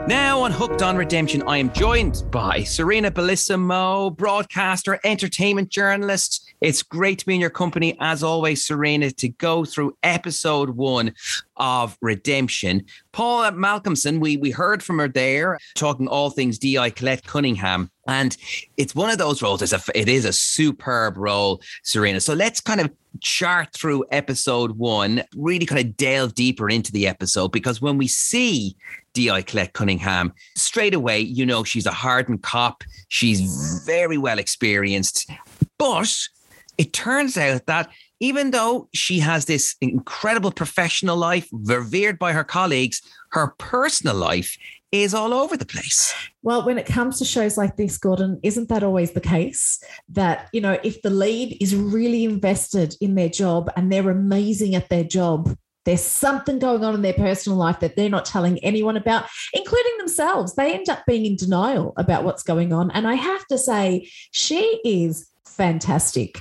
Now 0.06 0.42
on 0.42 0.52
Hooked 0.52 0.81
on 0.81 0.98
Redemption, 0.98 1.44
I 1.48 1.60
am 1.60 1.72
joined 1.72 2.24
by 2.30 2.64
Serena 2.64 3.10
Bellissimo, 3.10 4.16
broadcaster, 4.18 5.00
entertainment 5.06 5.70
journalist. 5.70 6.43
It's 6.63 6.81
great 6.81 7.19
to 7.19 7.25
be 7.25 7.36
in 7.36 7.42
your 7.42 7.50
company, 7.50 7.98
as 8.00 8.24
always, 8.24 8.65
Serena, 8.65 9.12
to 9.12 9.27
go 9.27 9.65
through 9.65 9.98
episode 10.01 10.69
one 10.69 11.13
of 11.57 11.98
Redemption. 12.00 12.86
Paula 13.12 13.51
Malcomson, 13.51 14.21
we, 14.21 14.38
we 14.38 14.50
heard 14.50 14.81
from 14.81 14.98
her 15.00 15.10
there, 15.10 15.60
talking 15.75 16.07
all 16.07 16.30
things 16.30 16.57
DI 16.57 16.92
Colette 16.92 17.25
Cunningham. 17.25 17.92
And 18.07 18.38
it's 18.77 18.95
one 18.95 19.10
of 19.10 19.18
those 19.18 19.42
roles. 19.42 19.62
It's 19.62 19.74
a, 19.74 19.81
it 19.94 20.07
is 20.07 20.24
a 20.24 20.31
superb 20.31 21.18
role, 21.18 21.62
Serena. 21.83 22.21
So 22.21 22.33
let's 22.33 22.62
kind 22.62 22.80
of 22.80 22.89
chart 23.19 23.74
through 23.74 24.06
episode 24.12 24.77
one, 24.77 25.21
really 25.36 25.65
kind 25.65 25.86
of 25.86 25.98
delve 25.98 26.33
deeper 26.33 26.69
into 26.69 26.94
the 26.94 27.07
episode 27.07 27.50
because 27.50 27.81
when 27.81 27.98
we 27.98 28.07
see 28.07 28.77
D.I. 29.13 29.41
Colette 29.41 29.74
Cunningham, 29.74 30.34
straight 30.55 30.93
away, 30.93 31.20
you 31.20 31.46
know, 31.46 31.65
she's 31.65 31.86
a 31.86 31.91
hardened 31.91 32.41
cop. 32.41 32.86
She's 33.10 33.84
very 33.86 34.17
well 34.17 34.39
experienced. 34.39 35.29
But 35.77 36.29
it 36.77 36.94
turns 36.94 37.38
out 37.38 37.65
that 37.65 37.89
even 38.20 38.51
though 38.51 38.88
she 38.94 39.20
has 39.20 39.46
this 39.46 39.75
incredible 39.82 40.51
professional 40.51 41.18
life, 41.18 41.48
revered 41.51 42.18
by 42.18 42.32
her 42.34 42.44
colleagues, 42.44 43.01
her 43.32 43.53
personal 43.58 44.15
life 44.15 44.58
is 44.94 45.13
all 45.13 45.34
over 45.34 45.58
the 45.58 45.65
place. 45.65 46.13
Well, 46.44 46.65
when 46.65 46.77
it 46.77 46.86
comes 46.86 47.18
to 47.18 47.25
shows 47.25 47.58
like 47.58 47.77
this, 47.77 47.98
Gordon, 47.98 48.39
isn't 48.44 48.70
that 48.70 48.84
always 48.84 49.12
the 49.12 49.22
case? 49.22 49.84
That, 50.10 50.50
you 50.53 50.62
know, 50.62 50.80
if 50.84 51.01
the 51.01 51.10
lead 51.10 51.58
is 51.60 51.75
really 51.75 52.24
invested 52.24 52.96
in 53.01 53.15
their 53.15 53.30
job 53.30 53.72
and 53.75 53.92
they're 53.92 54.10
amazing 54.10 54.75
at 54.75 54.89
their 54.89 55.03
job, 55.03 55.58
there's 55.86 56.01
something 56.01 56.60
going 56.60 56.86
on 56.86 56.94
in 56.94 57.01
their 57.01 57.13
personal 57.13 57.58
life 57.58 57.80
that 57.80 57.96
they're 57.96 58.08
not 58.08 58.25
telling 58.25 58.60
anyone 58.60 58.96
about, 58.96 59.25
including 59.53 59.98
themselves. 59.98 60.53
They 60.56 60.74
end 60.74 60.88
up 60.88 61.03
being 61.06 61.25
in 61.25 61.36
denial 61.36 61.94
about 61.98 62.24
what's 62.24 62.44
going 62.44 62.72
on. 62.72 62.92
And 62.92 63.08
I 63.08 63.15
have 63.15 63.46
to 63.48 63.58
say, 63.58 64.10
she 64.32 64.80
is 64.86 65.27
fantastic. 65.55 66.39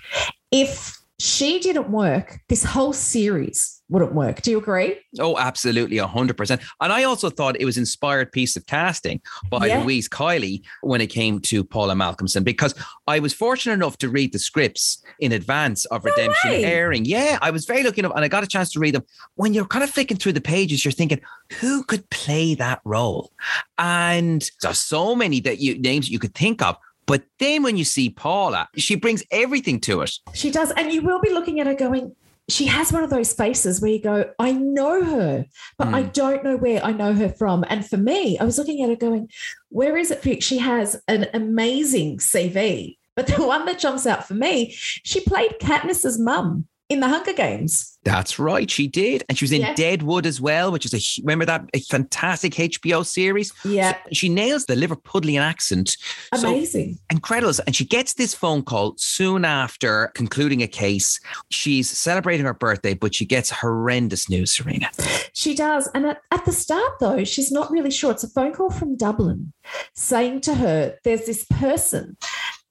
If 0.50 0.99
she 1.19 1.61
didn't 1.61 1.88
work, 1.88 2.40
this 2.49 2.64
whole 2.64 2.92
series 2.92 3.81
wouldn't 3.88 4.12
work. 4.12 4.42
Do 4.42 4.50
you 4.50 4.59
agree? 4.59 4.99
Oh, 5.21 5.38
absolutely, 5.38 5.99
100%. 5.99 6.61
And 6.81 6.92
I 6.92 7.04
also 7.04 7.31
thought 7.31 7.61
it 7.61 7.64
was 7.64 7.78
inspired 7.78 8.33
piece 8.33 8.57
of 8.57 8.66
casting 8.66 9.21
by 9.49 9.66
yeah. 9.66 9.83
Louise 9.83 10.09
Kiely 10.09 10.62
when 10.81 11.00
it 11.00 11.09
came 11.09 11.38
to 11.42 11.62
Paula 11.62 11.95
Malcomson, 11.95 12.42
because 12.42 12.75
I 13.07 13.21
was 13.21 13.33
fortunate 13.33 13.75
enough 13.75 13.99
to 13.99 14.09
read 14.09 14.33
the 14.33 14.40
scripts 14.40 15.00
in 15.21 15.31
advance 15.31 15.85
of 15.87 16.04
Redemption 16.04 16.50
no 16.50 16.57
airing. 16.57 17.04
Yeah, 17.04 17.38
I 17.40 17.50
was 17.50 17.66
very 17.66 17.85
lucky 17.85 18.00
enough 18.00 18.14
and 18.16 18.25
I 18.25 18.28
got 18.28 18.42
a 18.42 18.49
chance 18.49 18.73
to 18.73 18.81
read 18.81 18.95
them. 18.95 19.04
When 19.37 19.54
you're 19.54 19.66
kind 19.66 19.85
of 19.85 19.90
flicking 19.90 20.16
through 20.16 20.33
the 20.33 20.40
pages, 20.40 20.85
you're 20.85 20.90
thinking, 20.90 21.21
who 21.61 21.85
could 21.85 22.09
play 22.11 22.57
that 22.57 22.81
role? 22.85 23.31
And 23.78 24.49
there's 24.62 24.81
so 24.81 25.14
many 25.14 25.38
that 25.40 25.61
you 25.61 25.78
names 25.78 26.11
you 26.11 26.19
could 26.19 26.35
think 26.35 26.62
of. 26.62 26.76
But 27.12 27.25
then 27.38 27.62
when 27.62 27.76
you 27.76 27.85
see 27.85 28.09
Paula, 28.09 28.71
she 28.75 28.95
brings 28.95 29.23
everything 29.31 29.81
to 29.81 30.00
it. 30.00 30.12
She 30.33 30.50
does. 30.50 30.71
And 30.71 30.90
you 30.90 31.02
will 31.02 31.21
be 31.21 31.28
looking 31.28 31.61
at 31.61 31.66
her 31.66 31.75
going, 31.75 32.16
she 32.49 32.64
has 32.64 32.90
one 32.90 33.04
of 33.04 33.11
those 33.11 33.35
faces 33.35 33.83
where 33.83 33.90
you 33.90 34.00
go, 34.00 34.33
I 34.38 34.52
know 34.52 35.04
her, 35.04 35.45
but 35.76 35.88
mm. 35.88 35.95
I 35.95 36.04
don't 36.04 36.42
know 36.42 36.57
where 36.57 36.83
I 36.83 36.92
know 36.92 37.12
her 37.12 37.28
from. 37.28 37.66
And 37.69 37.87
for 37.87 37.99
me, 37.99 38.38
I 38.38 38.45
was 38.45 38.57
looking 38.57 38.83
at 38.83 38.88
her 38.88 38.97
going, 38.97 39.28
where 39.69 39.99
is 39.99 40.11
it? 40.11 40.23
for 40.23 40.31
you? 40.31 40.40
She 40.40 40.57
has 40.57 41.02
an 41.07 41.26
amazing 41.35 42.16
CV. 42.16 42.97
But 43.14 43.26
the 43.26 43.42
one 43.47 43.66
that 43.66 43.78
jumps 43.78 44.07
out 44.07 44.26
for 44.26 44.33
me, 44.33 44.71
she 44.73 45.21
played 45.21 45.57
Katniss's 45.61 46.19
mum 46.19 46.66
in 46.93 47.01
the 47.01 47.09
Hunger 47.09 47.33
Games. 47.33 47.89
That's 48.05 48.39
right, 48.39 48.69
she 48.69 48.89
did, 48.89 49.23
and 49.29 49.39
she 49.39 49.45
was 49.45 49.53
in 49.53 49.61
Yeah. 49.61 49.75
Deadwood 49.75 50.27
as 50.27 50.41
well, 50.41 50.73
which 50.73 50.85
is 50.85 50.93
a 50.93 51.23
remember 51.23 51.45
that 51.47 51.65
a 51.73 51.79
fantastic 51.81 52.55
HBO 52.55 53.05
series. 53.07 53.53
Yeah. 53.65 53.93
So 53.93 53.99
she 54.13 54.29
nails 54.29 54.67
the 54.67 54.75
Liverpudlian 54.75 55.41
accent. 55.41 55.97
So- 56.35 56.49
Amazing. 56.49 56.99
incredible. 57.11 57.55
And 57.67 57.77
she 57.77 57.85
gets 57.85 58.15
this 58.15 58.35
phone 58.35 58.63
call 58.63 58.95
soon 58.99 59.45
after 59.45 60.11
concluding 60.15 60.63
a 60.63 60.67
case. 60.67 61.21
She's 61.51 61.89
celebrating 61.89 62.45
her 62.45 62.55
birthday, 62.55 62.95
but 62.95 63.15
she 63.15 63.25
gets 63.25 63.51
horrendous 63.51 64.29
news, 64.29 64.51
Serena. 64.53 64.91
She 65.33 65.55
does. 65.55 65.89
And 65.95 66.07
at, 66.07 66.21
at 66.33 66.45
the 66.45 66.53
start, 66.53 66.93
though, 67.01 67.23
she's 67.25 67.53
not 67.53 67.71
really 67.71 67.91
sure. 67.93 68.11
It's 68.11 68.25
a 68.25 68.29
phone 68.29 68.53
call 68.53 68.71
from 68.71 68.97
Dublin 68.97 69.53
saying 69.95 70.41
to 70.43 70.55
her, 70.55 70.97
There's 71.05 71.25
this 71.27 71.45
person. 71.51 72.17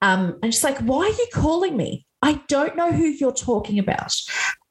Um, 0.01 0.37
and 0.43 0.53
she's 0.53 0.63
like, 0.63 0.79
Why 0.79 1.05
are 1.05 1.09
you 1.09 1.27
calling 1.33 1.77
me? 1.77 2.05
I 2.21 2.41
don't 2.47 2.75
know 2.75 2.91
who 2.91 3.05
you're 3.05 3.33
talking 3.33 3.79
about. 3.79 4.15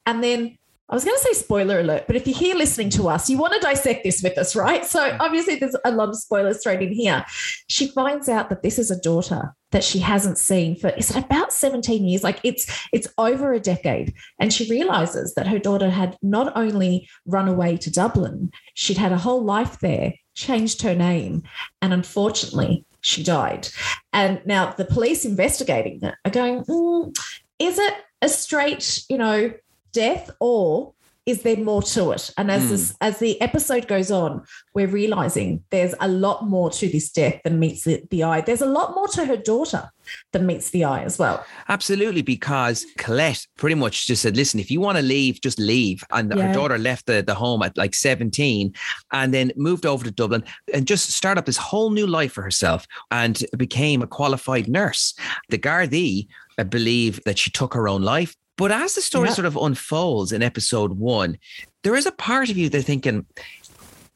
And 0.05 0.23
then 0.23 0.57
I 0.89 0.93
was 0.93 1.05
going 1.05 1.15
to 1.15 1.23
say 1.23 1.33
spoiler 1.33 1.79
alert, 1.79 2.03
but 2.05 2.17
if 2.17 2.27
you're 2.27 2.37
here 2.37 2.55
listening 2.55 2.89
to 2.91 3.07
us, 3.07 3.29
you 3.29 3.37
want 3.37 3.53
to 3.53 3.59
dissect 3.59 4.03
this 4.03 4.21
with 4.21 4.37
us, 4.37 4.57
right? 4.57 4.85
So 4.85 5.15
obviously, 5.21 5.55
there's 5.55 5.75
a 5.85 5.91
lot 5.91 6.09
of 6.09 6.17
spoilers 6.17 6.61
thrown 6.61 6.81
in 6.81 6.91
here. 6.91 7.23
She 7.67 7.87
finds 7.87 8.27
out 8.27 8.49
that 8.49 8.61
this 8.61 8.77
is 8.77 8.91
a 8.91 8.99
daughter 8.99 9.55
that 9.71 9.83
she 9.83 9.99
hasn't 9.99 10.37
seen 10.37 10.75
for 10.75 10.89
is 10.89 11.09
it 11.09 11.25
about 11.25 11.51
17 11.51 12.05
years 12.05 12.23
like 12.23 12.39
it's 12.43 12.87
it's 12.91 13.07
over 13.17 13.53
a 13.53 13.59
decade 13.59 14.13
and 14.39 14.53
she 14.53 14.69
realizes 14.69 15.33
that 15.35 15.47
her 15.47 15.59
daughter 15.59 15.89
had 15.89 16.17
not 16.21 16.51
only 16.55 17.07
run 17.25 17.47
away 17.47 17.77
to 17.77 17.91
Dublin 17.91 18.51
she'd 18.73 18.97
had 18.97 19.11
a 19.11 19.17
whole 19.17 19.43
life 19.43 19.79
there 19.79 20.13
changed 20.35 20.81
her 20.81 20.95
name 20.95 21.43
and 21.81 21.93
unfortunately 21.93 22.85
she 22.99 23.23
died 23.23 23.67
and 24.13 24.41
now 24.45 24.71
the 24.71 24.85
police 24.85 25.25
investigating 25.25 25.99
that 25.99 26.15
are 26.25 26.31
going 26.31 26.63
"Mm, 26.65 27.15
is 27.61 27.77
it 27.77 27.93
a 28.21 28.29
straight 28.29 29.03
you 29.07 29.17
know 29.17 29.53
death 29.93 30.31
or 30.39 30.93
is 31.27 31.43
there 31.43 31.57
more 31.57 31.83
to 31.83 32.11
it 32.11 32.31
and 32.37 32.49
as 32.49 32.63
hmm. 32.63 32.69
this, 32.69 32.95
as 32.99 33.19
the 33.19 33.39
episode 33.41 33.87
goes 33.87 34.09
on 34.09 34.43
we're 34.73 34.87
realizing 34.87 35.63
there's 35.69 35.93
a 35.99 36.07
lot 36.07 36.47
more 36.47 36.71
to 36.71 36.89
this 36.89 37.11
death 37.11 37.39
than 37.43 37.59
meets 37.59 37.83
the, 37.83 38.03
the 38.09 38.23
eye 38.23 38.41
there's 38.41 38.61
a 38.61 38.65
lot 38.65 38.95
more 38.95 39.07
to 39.07 39.25
her 39.25 39.37
daughter 39.37 39.91
than 40.31 40.47
meets 40.47 40.71
the 40.71 40.83
eye 40.83 41.03
as 41.03 41.19
well 41.19 41.45
Absolutely, 41.69 42.21
because 42.21 42.85
Colette 42.97 43.47
pretty 43.57 43.75
much 43.75 44.07
just 44.07 44.21
said, 44.21 44.35
listen, 44.35 44.59
if 44.59 44.69
you 44.69 44.81
want 44.81 44.97
to 44.97 45.01
leave, 45.01 45.39
just 45.41 45.59
leave. 45.59 46.03
And 46.11 46.33
Yeah. 46.35 46.47
her 46.47 46.53
daughter 46.53 46.77
left 46.77 47.05
the, 47.05 47.21
the 47.21 47.35
home 47.35 47.63
at 47.63 47.77
like 47.77 47.95
17 47.95 48.73
and 49.11 49.33
then 49.33 49.51
moved 49.55 49.85
over 49.85 50.03
to 50.03 50.11
Dublin 50.11 50.43
and 50.73 50.85
just 50.87 51.11
started 51.11 51.39
up 51.39 51.45
this 51.45 51.57
whole 51.57 51.91
new 51.91 52.07
life 52.07 52.33
for 52.33 52.41
herself 52.41 52.87
and 53.09 53.43
became 53.57 54.01
a 54.01 54.07
qualified 54.07 54.67
nurse. 54.67 55.13
The 55.49 55.57
Gardaí 55.57 56.27
believe 56.63 57.19
that 57.25 57.37
she 57.39 57.49
took 57.51 57.73
her 57.73 57.87
own 57.87 58.01
life. 58.01 58.35
But 58.57 58.71
as 58.71 58.95
the 58.95 59.01
story 59.01 59.29
Yeah. 59.29 59.33
sort 59.35 59.45
of 59.47 59.55
unfolds 59.57 60.31
in 60.31 60.43
episode 60.43 60.93
one, 60.99 61.37
there 61.83 61.95
is 61.95 62.05
a 62.05 62.11
part 62.11 62.49
of 62.49 62.57
you 62.57 62.69
that's 62.69 62.85
thinking, 62.85 63.25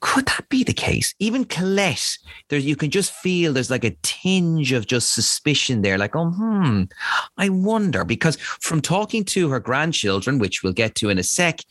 could 0.02 0.28
that 0.28 0.48
be 0.50 0.64
the 0.64 0.74
case? 0.74 1.16
Even 1.18 1.46
Colette, 1.46 2.18
there 2.50 2.60
you 2.60 2.76
can 2.76 2.92
just 2.92 3.12
feel 3.12 3.54
there's 3.54 3.72
like 3.72 3.84
a 3.84 3.96
tinge 4.04 4.72
of 4.72 4.86
just 4.86 5.14
suspicion 5.14 5.82
there, 5.82 5.98
like, 5.98 6.16
oh, 6.16 6.30
hmm, 6.30 6.84
I 7.38 7.50
wonder. 7.50 8.04
Because 8.06 8.36
from 8.36 8.82
talking 8.82 9.24
to 9.26 9.50
her 9.50 9.60
grandchildren, 9.60 10.38
which 10.38 10.62
we'll 10.62 10.74
get 10.74 10.94
to 10.96 11.10
in 11.10 11.18
a 11.18 11.24
sec, 11.24 11.62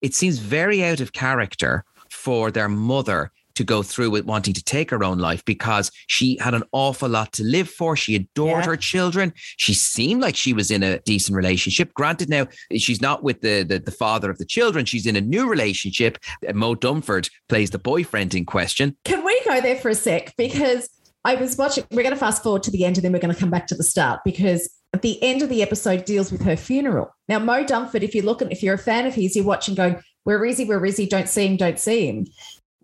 it 0.00 0.14
seems 0.14 0.38
very 0.38 0.84
out 0.84 1.00
of 1.00 1.12
character 1.12 1.84
for 2.08 2.50
their 2.52 2.68
mother 2.68 3.32
to 3.54 3.64
go 3.64 3.82
through 3.82 4.10
with 4.10 4.24
wanting 4.24 4.54
to 4.54 4.62
take 4.64 4.90
her 4.90 5.02
own 5.04 5.18
life 5.18 5.44
because 5.44 5.90
she 6.06 6.36
had 6.38 6.54
an 6.54 6.62
awful 6.72 7.08
lot 7.08 7.32
to 7.34 7.44
live 7.44 7.68
for. 7.68 7.96
She 7.96 8.14
adored 8.16 8.60
Yeah. 8.62 8.66
her 8.66 8.76
children. 8.76 9.32
She 9.56 9.74
seemed 9.74 10.20
like 10.22 10.36
she 10.36 10.52
was 10.52 10.70
in 10.70 10.82
a 10.82 10.98
decent 11.00 11.36
relationship. 11.36 11.92
Granted, 11.94 12.28
now 12.28 12.46
she's 12.76 13.00
not 13.00 13.22
with 13.22 13.40
the, 13.40 13.62
the, 13.62 13.78
the 13.78 13.90
father 13.90 14.30
of 14.30 14.38
the 14.38 14.46
children. 14.46 14.84
She's 14.84 15.06
in 15.06 15.16
a 15.16 15.20
new 15.20 15.48
relationship. 15.48 16.18
Uh, 16.48 16.52
Moe 16.52 16.74
Dunford 16.74 17.30
plays 17.48 17.70
the 17.70 17.78
boyfriend 17.78 18.34
in 18.34 18.44
question. 18.44 18.96
Can 19.04 19.24
we 19.24 19.40
go 19.44 19.60
there 19.60 19.76
for 19.76 19.88
a 19.90 19.94
sec? 19.94 20.34
Because 20.36 20.88
I 21.24 21.34
was 21.36 21.56
watching, 21.56 21.84
we're 21.90 22.02
going 22.02 22.14
to 22.14 22.20
fast 22.20 22.42
forward 22.42 22.62
to 22.64 22.70
the 22.70 22.84
end 22.84 22.96
and 22.98 23.04
then 23.04 23.12
we're 23.12 23.20
going 23.20 23.34
to 23.34 23.38
come 23.40 23.50
back 23.50 23.66
to 23.68 23.74
the 23.76 23.84
start 23.84 24.20
because 24.24 24.68
the 25.00 25.22
end 25.22 25.40
of 25.40 25.48
the 25.48 25.62
episode 25.62 26.04
deals 26.04 26.30
with 26.30 26.42
her 26.42 26.56
funeral. 26.56 27.14
Now, 27.28 27.38
Moe 27.38 27.64
Dunford, 27.64 28.02
if 28.02 28.14
you're 28.14 28.24
looking, 28.24 28.50
if 28.50 28.62
you're 28.62 28.74
a 28.74 28.78
fan 28.78 29.06
of 29.06 29.14
his, 29.14 29.34
you're 29.36 29.44
watching 29.44 29.74
going, 29.74 30.02
where 30.24 30.44
is 30.44 30.58
he? 30.58 30.64
Where 30.64 30.84
is 30.84 30.96
he? 30.96 31.06
Don't 31.06 31.28
see 31.28 31.46
him. 31.46 31.56
Don't 31.56 31.78
see 31.78 32.06
him. 32.08 32.26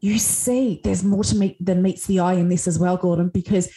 You 0.00 0.18
see, 0.18 0.80
there's 0.84 1.04
more 1.04 1.24
to 1.24 1.36
meet 1.36 1.64
than 1.64 1.82
meets 1.82 2.06
the 2.06 2.20
eye 2.20 2.34
in 2.34 2.48
this 2.48 2.68
as 2.68 2.78
well, 2.78 2.96
Gordon, 2.96 3.28
because 3.28 3.68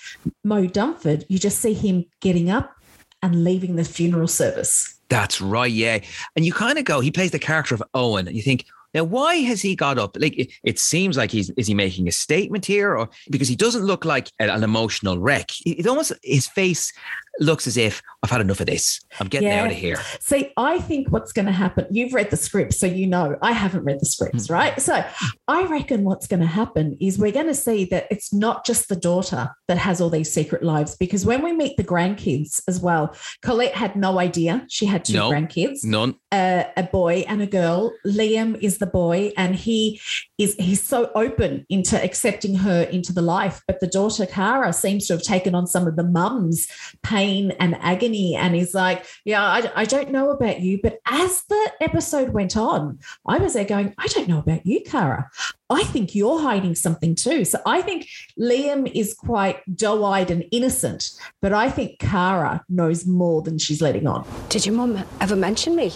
Moe 0.43 0.67
Dunford, 0.67 1.25
you 1.29 1.39
just 1.39 1.59
see 1.59 1.73
him 1.73 2.05
getting 2.19 2.49
up 2.49 2.75
and 3.23 3.43
leaving 3.43 3.75
the 3.75 3.83
funeral 3.83 4.27
service. 4.27 4.99
That's 5.09 5.41
right, 5.41 5.71
yeah. 5.71 5.99
And 6.35 6.45
you 6.45 6.53
kind 6.53 6.77
of 6.77 6.85
go, 6.85 6.99
he 6.99 7.11
plays 7.11 7.31
the 7.31 7.39
character 7.39 7.75
of 7.75 7.83
Owen, 7.93 8.27
and 8.27 8.35
you 8.35 8.41
think, 8.41 8.65
now 8.93 9.03
why 9.03 9.35
has 9.37 9.61
he 9.61 9.75
got 9.75 9.97
up? 9.97 10.17
Like 10.19 10.37
it, 10.37 10.51
it 10.63 10.79
seems 10.79 11.15
like 11.17 11.31
he's 11.31 11.49
is 11.51 11.67
he 11.67 11.73
making 11.73 12.07
a 12.07 12.11
statement 12.11 12.65
here, 12.65 12.97
or 12.97 13.09
because 13.29 13.47
he 13.47 13.55
doesn't 13.55 13.83
look 13.83 14.05
like 14.05 14.29
an, 14.39 14.49
an 14.49 14.63
emotional 14.63 15.17
wreck. 15.17 15.49
It, 15.65 15.79
it 15.79 15.87
almost 15.87 16.11
his 16.23 16.47
face 16.47 16.91
looks 17.39 17.65
as 17.65 17.77
if 17.77 18.01
I've 18.23 18.29
had 18.29 18.41
enough 18.41 18.59
of 18.59 18.65
this. 18.67 18.99
I'm 19.19 19.27
getting 19.27 19.47
Yeah. 19.47 19.63
out 19.63 19.71
of 19.71 19.77
here. 19.77 19.97
See, 20.19 20.51
I 20.57 20.79
think 20.79 21.09
what's 21.09 21.31
going 21.31 21.45
to 21.45 21.51
happen, 21.51 21.85
you've 21.89 22.13
read 22.13 22.29
the 22.29 22.37
script, 22.37 22.73
so 22.73 22.85
you 22.85 23.07
know 23.07 23.37
I 23.41 23.53
haven't 23.53 23.83
read 23.83 23.99
the 23.99 24.05
scripts, 24.05 24.47
hmm. 24.47 24.53
right? 24.53 24.79
So 24.81 25.03
I 25.47 25.63
reckon 25.65 26.03
what's 26.03 26.27
going 26.27 26.41
to 26.41 26.45
happen 26.45 26.97
is 26.99 27.17
we're 27.17 27.31
going 27.31 27.47
to 27.47 27.55
see 27.55 27.85
that 27.85 28.07
it's 28.11 28.33
not 28.33 28.65
just 28.65 28.89
the 28.89 28.95
daughter 28.95 29.49
that 29.67 29.77
has 29.77 30.01
all 30.01 30.09
these 30.09 30.31
secret 30.31 30.61
lives, 30.63 30.95
because 30.97 31.25
when 31.25 31.41
we 31.41 31.53
meet 31.53 31.77
the 31.77 31.83
grandkids 31.83 32.61
as 32.67 32.79
well, 32.79 33.15
Colette 33.41 33.75
had 33.75 33.95
no 33.95 34.19
idea 34.19 34.65
she 34.69 34.85
had 34.85 35.05
two 35.05 35.13
No. 35.13 35.31
grandkids 35.31 35.83
None. 35.83 36.15
a, 36.33 36.65
a 36.77 36.83
boy 36.83 37.23
and 37.27 37.41
a 37.41 37.47
girl. 37.47 37.93
Liam 38.05 38.57
is 38.61 38.77
the 38.77 38.87
boy, 38.87 39.31
and 39.37 39.55
he 39.55 39.99
is 40.37 40.55
he's 40.55 40.83
so 40.83 41.11
open 41.15 41.65
into 41.69 42.01
accepting 42.03 42.55
her 42.55 42.83
into 42.83 43.13
the 43.13 43.21
life. 43.21 43.61
But 43.67 43.79
the 43.79 43.87
daughter 43.87 44.25
Cara 44.25 44.73
seems 44.73 45.07
to 45.07 45.13
have 45.13 45.23
taken 45.23 45.55
on 45.55 45.65
some 45.67 45.87
of 45.87 45.95
the 45.95 46.03
mum's 46.03 46.67
pain 47.03 47.20
and 47.29 47.75
agony, 47.81 48.35
and 48.35 48.55
he's 48.55 48.73
like, 48.73 49.05
"Yeah, 49.25 49.43
I, 49.43 49.71
I 49.75 49.85
don't 49.85 50.11
know 50.11 50.31
about 50.31 50.61
you." 50.61 50.79
But 50.81 50.99
as 51.05 51.43
the 51.49 51.71
episode 51.81 52.29
went 52.29 52.57
on, 52.57 52.99
I 53.25 53.37
was 53.37 53.53
there 53.53 53.65
going, 53.65 53.93
"I 53.97 54.07
don't 54.07 54.27
know 54.27 54.39
about 54.39 54.65
you, 54.65 54.81
Cara. 54.81 55.29
I 55.69 55.83
think 55.83 56.15
you're 56.15 56.41
hiding 56.41 56.75
something 56.75 57.15
too." 57.15 57.45
So 57.45 57.59
I 57.65 57.81
think 57.81 58.07
Liam 58.39 58.91
is 58.93 59.13
quite 59.13 59.57
doe-eyed 59.75 60.31
and 60.31 60.45
innocent, 60.51 61.11
but 61.41 61.53
I 61.53 61.69
think 61.69 61.99
Cara 61.99 62.63
knows 62.69 63.05
more 63.05 63.41
than 63.41 63.57
she's 63.57 63.81
letting 63.81 64.07
on. 64.07 64.27
Did 64.49 64.65
your 64.65 64.75
mum 64.75 65.03
ever 65.19 65.35
mention 65.35 65.75
me? 65.75 65.93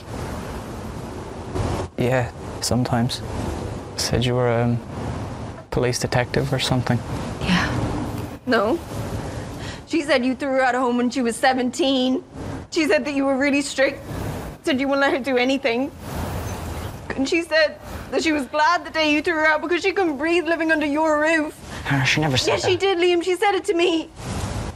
Yeah, 1.98 2.32
sometimes. 2.62 3.22
Said 3.98 4.26
you 4.26 4.36
were 4.36 4.50
a 4.50 4.78
police 5.72 6.00
detective 6.00 6.54
or 6.54 6.60
something. 6.60 7.00
Yeah. 7.42 7.70
No. 8.46 8.78
She 9.96 10.02
said 10.02 10.26
you 10.26 10.36
threw 10.36 10.50
her 10.50 10.62
out 10.62 10.76
of 10.76 10.82
home 10.82 10.98
when 10.98 11.10
she 11.10 11.22
was 11.22 11.38
17. 11.38 12.22
She 12.70 12.86
said 12.86 13.06
that 13.06 13.16
you 13.16 13.24
were 13.24 13.38
really 13.38 13.62
strict. 13.62 14.02
Said 14.64 14.82
you 14.82 14.90
wouldn't 14.90 15.00
let 15.10 15.14
her 15.14 15.20
do 15.24 15.38
anything. 15.38 15.90
And 17.16 17.30
she 17.30 17.44
said 17.44 17.80
that 18.12 18.22
she 18.22 18.34
was 18.34 18.46
glad 18.48 18.86
the 18.86 18.90
day 18.90 19.14
you 19.14 19.22
threw 19.22 19.36
her 19.36 19.46
out 19.46 19.62
because 19.62 19.82
she 19.84 19.94
couldn't 19.94 20.18
breathe 20.18 20.48
living 20.50 20.70
under 20.70 20.86
your 20.86 21.22
roof. 21.22 21.58
Cara, 21.86 22.06
she 22.06 22.20
never 22.20 22.36
said 22.36 22.50
Yeah, 22.50 22.56
that. 22.58 22.70
she 22.70 22.76
did, 22.76 22.98
Liam. 22.98 23.24
She 23.24 23.38
said 23.38 23.56
it 23.56 23.64
to 23.66 23.74
me. 23.74 24.10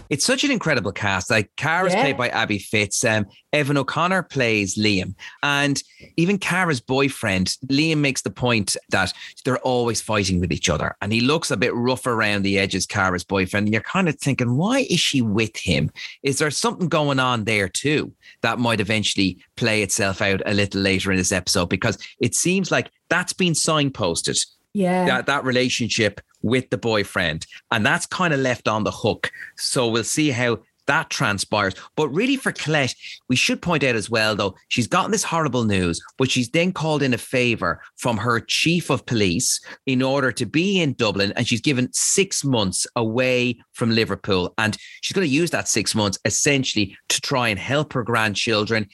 It's 0.10 0.26
such 0.26 0.44
an 0.44 0.52
incredible 0.52 0.92
cast. 0.92 1.30
Like 1.30 1.52
Cara's 1.56 1.94
Yeah. 1.94 2.02
played 2.02 2.18
by 2.18 2.30
Abby 2.30 2.60
Fitz. 2.60 3.04
Um, 3.06 3.26
Evan 3.52 3.78
O'Connor 3.78 4.24
plays 4.24 4.76
Liam, 4.76 5.16
and 5.42 5.82
even 6.18 6.38
Cara's 6.38 6.80
boyfriend 6.80 7.56
Liam 7.68 7.98
makes 7.98 8.22
the 8.22 8.30
point 8.30 8.76
that 8.90 9.12
they're 9.44 9.58
always 9.60 10.02
fighting 10.02 10.40
with 10.40 10.52
each 10.52 10.70
other, 10.70 10.96
and 11.02 11.12
he 11.12 11.20
looks 11.22 11.50
a 11.50 11.58
bit 11.58 11.74
rough 11.74 12.06
around 12.06 12.44
the 12.44 12.60
edges. 12.60 12.86
Cara's 12.86 13.24
boyfriend, 13.24 13.66
and 13.68 13.74
you're 13.74 13.82
kind 13.82 14.08
of 14.08 14.20
thinking, 14.20 14.56
why 14.56 14.82
is 14.90 15.00
she 15.00 15.22
with 15.22 15.58
him? 15.58 15.90
Is 16.22 16.38
there 16.38 16.52
something 16.52 16.88
going 16.90 17.20
on 17.20 17.46
there 17.46 17.68
too 17.70 18.14
that 18.42 18.60
might 18.60 18.80
eventually 18.80 19.40
play 19.56 19.82
itself 19.82 20.22
out 20.22 20.42
a 20.46 20.54
little 20.54 20.82
later 20.82 21.12
in 21.12 21.18
this 21.18 21.32
episode? 21.32 21.70
Because 21.70 21.98
it 22.20 22.36
seems 22.36 22.70
like 22.72 22.92
that's 23.10 23.34
been 23.34 23.54
signposted 23.54 24.46
Yeah. 24.74 25.06
that 25.06 25.26
that 25.26 25.44
relationship 25.44 26.22
with 26.42 26.70
the 26.70 26.78
boyfriend. 26.78 27.46
And 27.72 27.86
that's 27.86 28.06
kind 28.06 28.34
of 28.34 28.40
left 28.40 28.68
on 28.68 28.84
the 28.84 28.92
hook. 28.92 29.32
So 29.58 29.88
we'll 29.88 30.04
see 30.04 30.30
how 30.30 30.60
that 30.88 31.10
transpires. 31.12 31.76
But 31.96 32.10
really 32.10 32.36
for 32.36 32.52
Colette 32.52 32.96
we 33.28 33.36
should 33.36 33.62
point 33.62 33.84
out 33.84 33.96
as 33.96 34.10
well 34.10 34.36
though 34.36 34.56
she's 34.70 34.88
gotten 34.88 35.12
this 35.12 35.24
horrible 35.24 35.64
news 35.64 36.02
but 36.18 36.32
she's 36.32 36.50
then 36.50 36.72
called 36.72 37.04
in 37.04 37.14
a 37.14 37.18
favor 37.18 37.80
from 37.98 38.18
her 38.18 38.40
chief 38.40 38.90
of 38.90 39.06
police 39.06 39.62
in 39.86 40.02
order 40.02 40.32
to 40.32 40.48
be 40.48 40.82
in 40.82 40.94
Dublin 40.94 41.32
and 41.36 41.48
she's 41.48 41.62
given 41.62 41.90
6 41.94 42.44
months 42.44 42.88
away 42.96 43.60
from 43.80 43.90
Liverpool 43.90 44.54
and 44.60 44.78
she's 45.02 45.16
going 45.16 45.26
to 45.26 45.34
use 45.34 45.50
that 45.50 45.68
6 45.68 45.96
months 45.96 46.20
essentially 46.26 46.96
to 47.08 47.20
try 47.22 47.50
and 47.50 47.58
help 47.58 47.94
her 47.94 48.04
grandchildren 48.04 48.88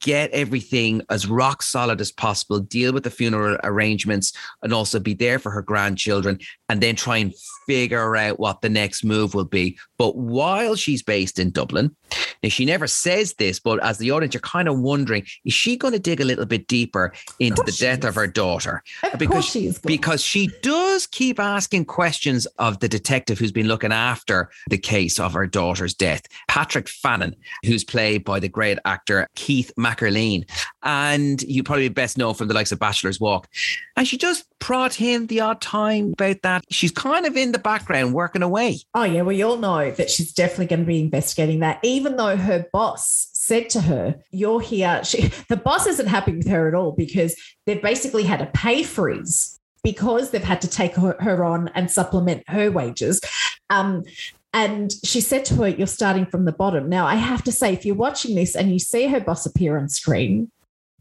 get 0.00 0.30
everything 0.32 1.00
as 1.08 1.26
rock 1.26 1.62
solid 1.62 2.00
as 2.00 2.12
possible 2.12 2.58
deal 2.58 2.92
with 2.92 3.04
the 3.04 3.10
funeral 3.10 3.56
arrangements 3.64 4.32
and 4.62 4.74
also 4.74 5.00
be 5.00 5.14
there 5.14 5.38
for 5.38 5.50
her 5.50 5.62
grandchildren 5.62 6.38
and 6.68 6.82
then 6.82 6.96
try 6.96 7.16
and 7.18 7.32
figure 7.66 8.16
out 8.16 8.40
what 8.40 8.60
the 8.60 8.68
next 8.68 9.04
move 9.04 9.34
will 9.34 9.44
be. 9.44 9.78
But 9.96 10.16
while 10.16 10.74
she's 10.74 11.02
based 11.02 11.38
in 11.38 11.50
Dublin, 11.50 11.94
Now, 12.42 12.48
she 12.48 12.64
never 12.64 12.86
says 12.86 13.34
this, 13.34 13.60
but 13.60 13.82
as 13.84 13.98
the 13.98 14.10
audience, 14.10 14.34
you're 14.34 14.40
kind 14.40 14.68
of 14.68 14.78
wondering, 14.78 15.26
is 15.44 15.52
she 15.52 15.76
going 15.76 15.92
to 15.92 15.98
dig 15.98 16.20
a 16.20 16.24
little 16.24 16.46
bit 16.46 16.66
deeper 16.66 17.12
into 17.38 17.62
the 17.64 17.72
death 17.72 18.04
of 18.04 18.14
her 18.14 18.26
daughter? 18.26 18.82
Of 19.02 19.18
because, 19.18 19.32
course 19.32 19.50
she 19.50 19.66
is. 19.66 19.78
because 19.78 20.22
she 20.22 20.50
does 20.62 21.06
keep 21.06 21.38
asking 21.38 21.84
questions 21.86 22.46
of 22.58 22.80
the 22.80 22.88
detective 22.88 23.38
who's 23.38 23.52
been 23.52 23.68
looking 23.68 23.92
after 23.92 24.50
the 24.68 24.78
case 24.78 25.18
of 25.18 25.32
her 25.32 25.46
daughter's 25.46 25.94
death, 25.94 26.22
Patrick 26.48 26.88
Fannin, 26.88 27.36
who's 27.64 27.84
played 27.84 28.24
by 28.24 28.40
the 28.40 28.48
great 28.48 28.78
actor 28.84 29.28
Keith 29.34 29.72
McErlean. 29.78 30.48
And 30.82 31.42
you 31.42 31.62
probably 31.62 31.88
best 31.88 32.18
know 32.18 32.34
from 32.34 32.48
the 32.48 32.54
likes 32.54 32.72
of 32.72 32.78
Bachelor's 32.78 33.20
Walk. 33.20 33.48
And 33.96 34.06
she 34.06 34.16
just 34.16 34.44
prod 34.62 34.94
him 34.94 35.26
the 35.26 35.40
odd 35.40 35.60
time 35.60 36.12
about 36.12 36.40
that. 36.42 36.64
She's 36.70 36.92
kind 36.92 37.26
of 37.26 37.36
in 37.36 37.50
the 37.50 37.58
background 37.58 38.14
working 38.14 38.44
away. 38.44 38.78
Oh, 38.94 39.02
yeah. 39.02 39.22
We 39.22 39.42
all 39.42 39.56
know 39.56 39.90
that 39.90 40.08
she's 40.08 40.32
definitely 40.32 40.66
going 40.66 40.80
to 40.80 40.86
be 40.86 41.00
investigating 41.00 41.58
that, 41.60 41.80
even 41.82 42.16
though 42.16 42.36
her 42.36 42.64
boss 42.72 43.28
said 43.32 43.68
to 43.70 43.80
her, 43.80 44.14
You're 44.30 44.60
here. 44.60 45.02
She, 45.02 45.32
the 45.48 45.56
boss 45.56 45.88
isn't 45.88 46.06
happy 46.06 46.36
with 46.36 46.46
her 46.46 46.68
at 46.68 46.74
all 46.74 46.92
because 46.92 47.34
they've 47.66 47.82
basically 47.82 48.22
had 48.22 48.40
a 48.40 48.46
pay 48.46 48.84
freeze 48.84 49.58
because 49.82 50.30
they've 50.30 50.44
had 50.44 50.60
to 50.60 50.68
take 50.68 50.94
her, 50.94 51.16
her 51.18 51.44
on 51.44 51.66
and 51.74 51.90
supplement 51.90 52.44
her 52.48 52.70
wages. 52.70 53.20
Um, 53.68 54.04
and 54.54 54.92
she 55.02 55.20
said 55.20 55.44
to 55.46 55.56
her, 55.56 55.68
You're 55.68 55.88
starting 55.88 56.26
from 56.26 56.44
the 56.44 56.52
bottom. 56.52 56.88
Now, 56.88 57.04
I 57.04 57.16
have 57.16 57.42
to 57.44 57.52
say, 57.52 57.72
if 57.72 57.84
you're 57.84 57.96
watching 57.96 58.36
this 58.36 58.54
and 58.54 58.72
you 58.72 58.78
see 58.78 59.08
her 59.08 59.18
boss 59.18 59.44
appear 59.44 59.76
on 59.76 59.88
screen, 59.88 60.52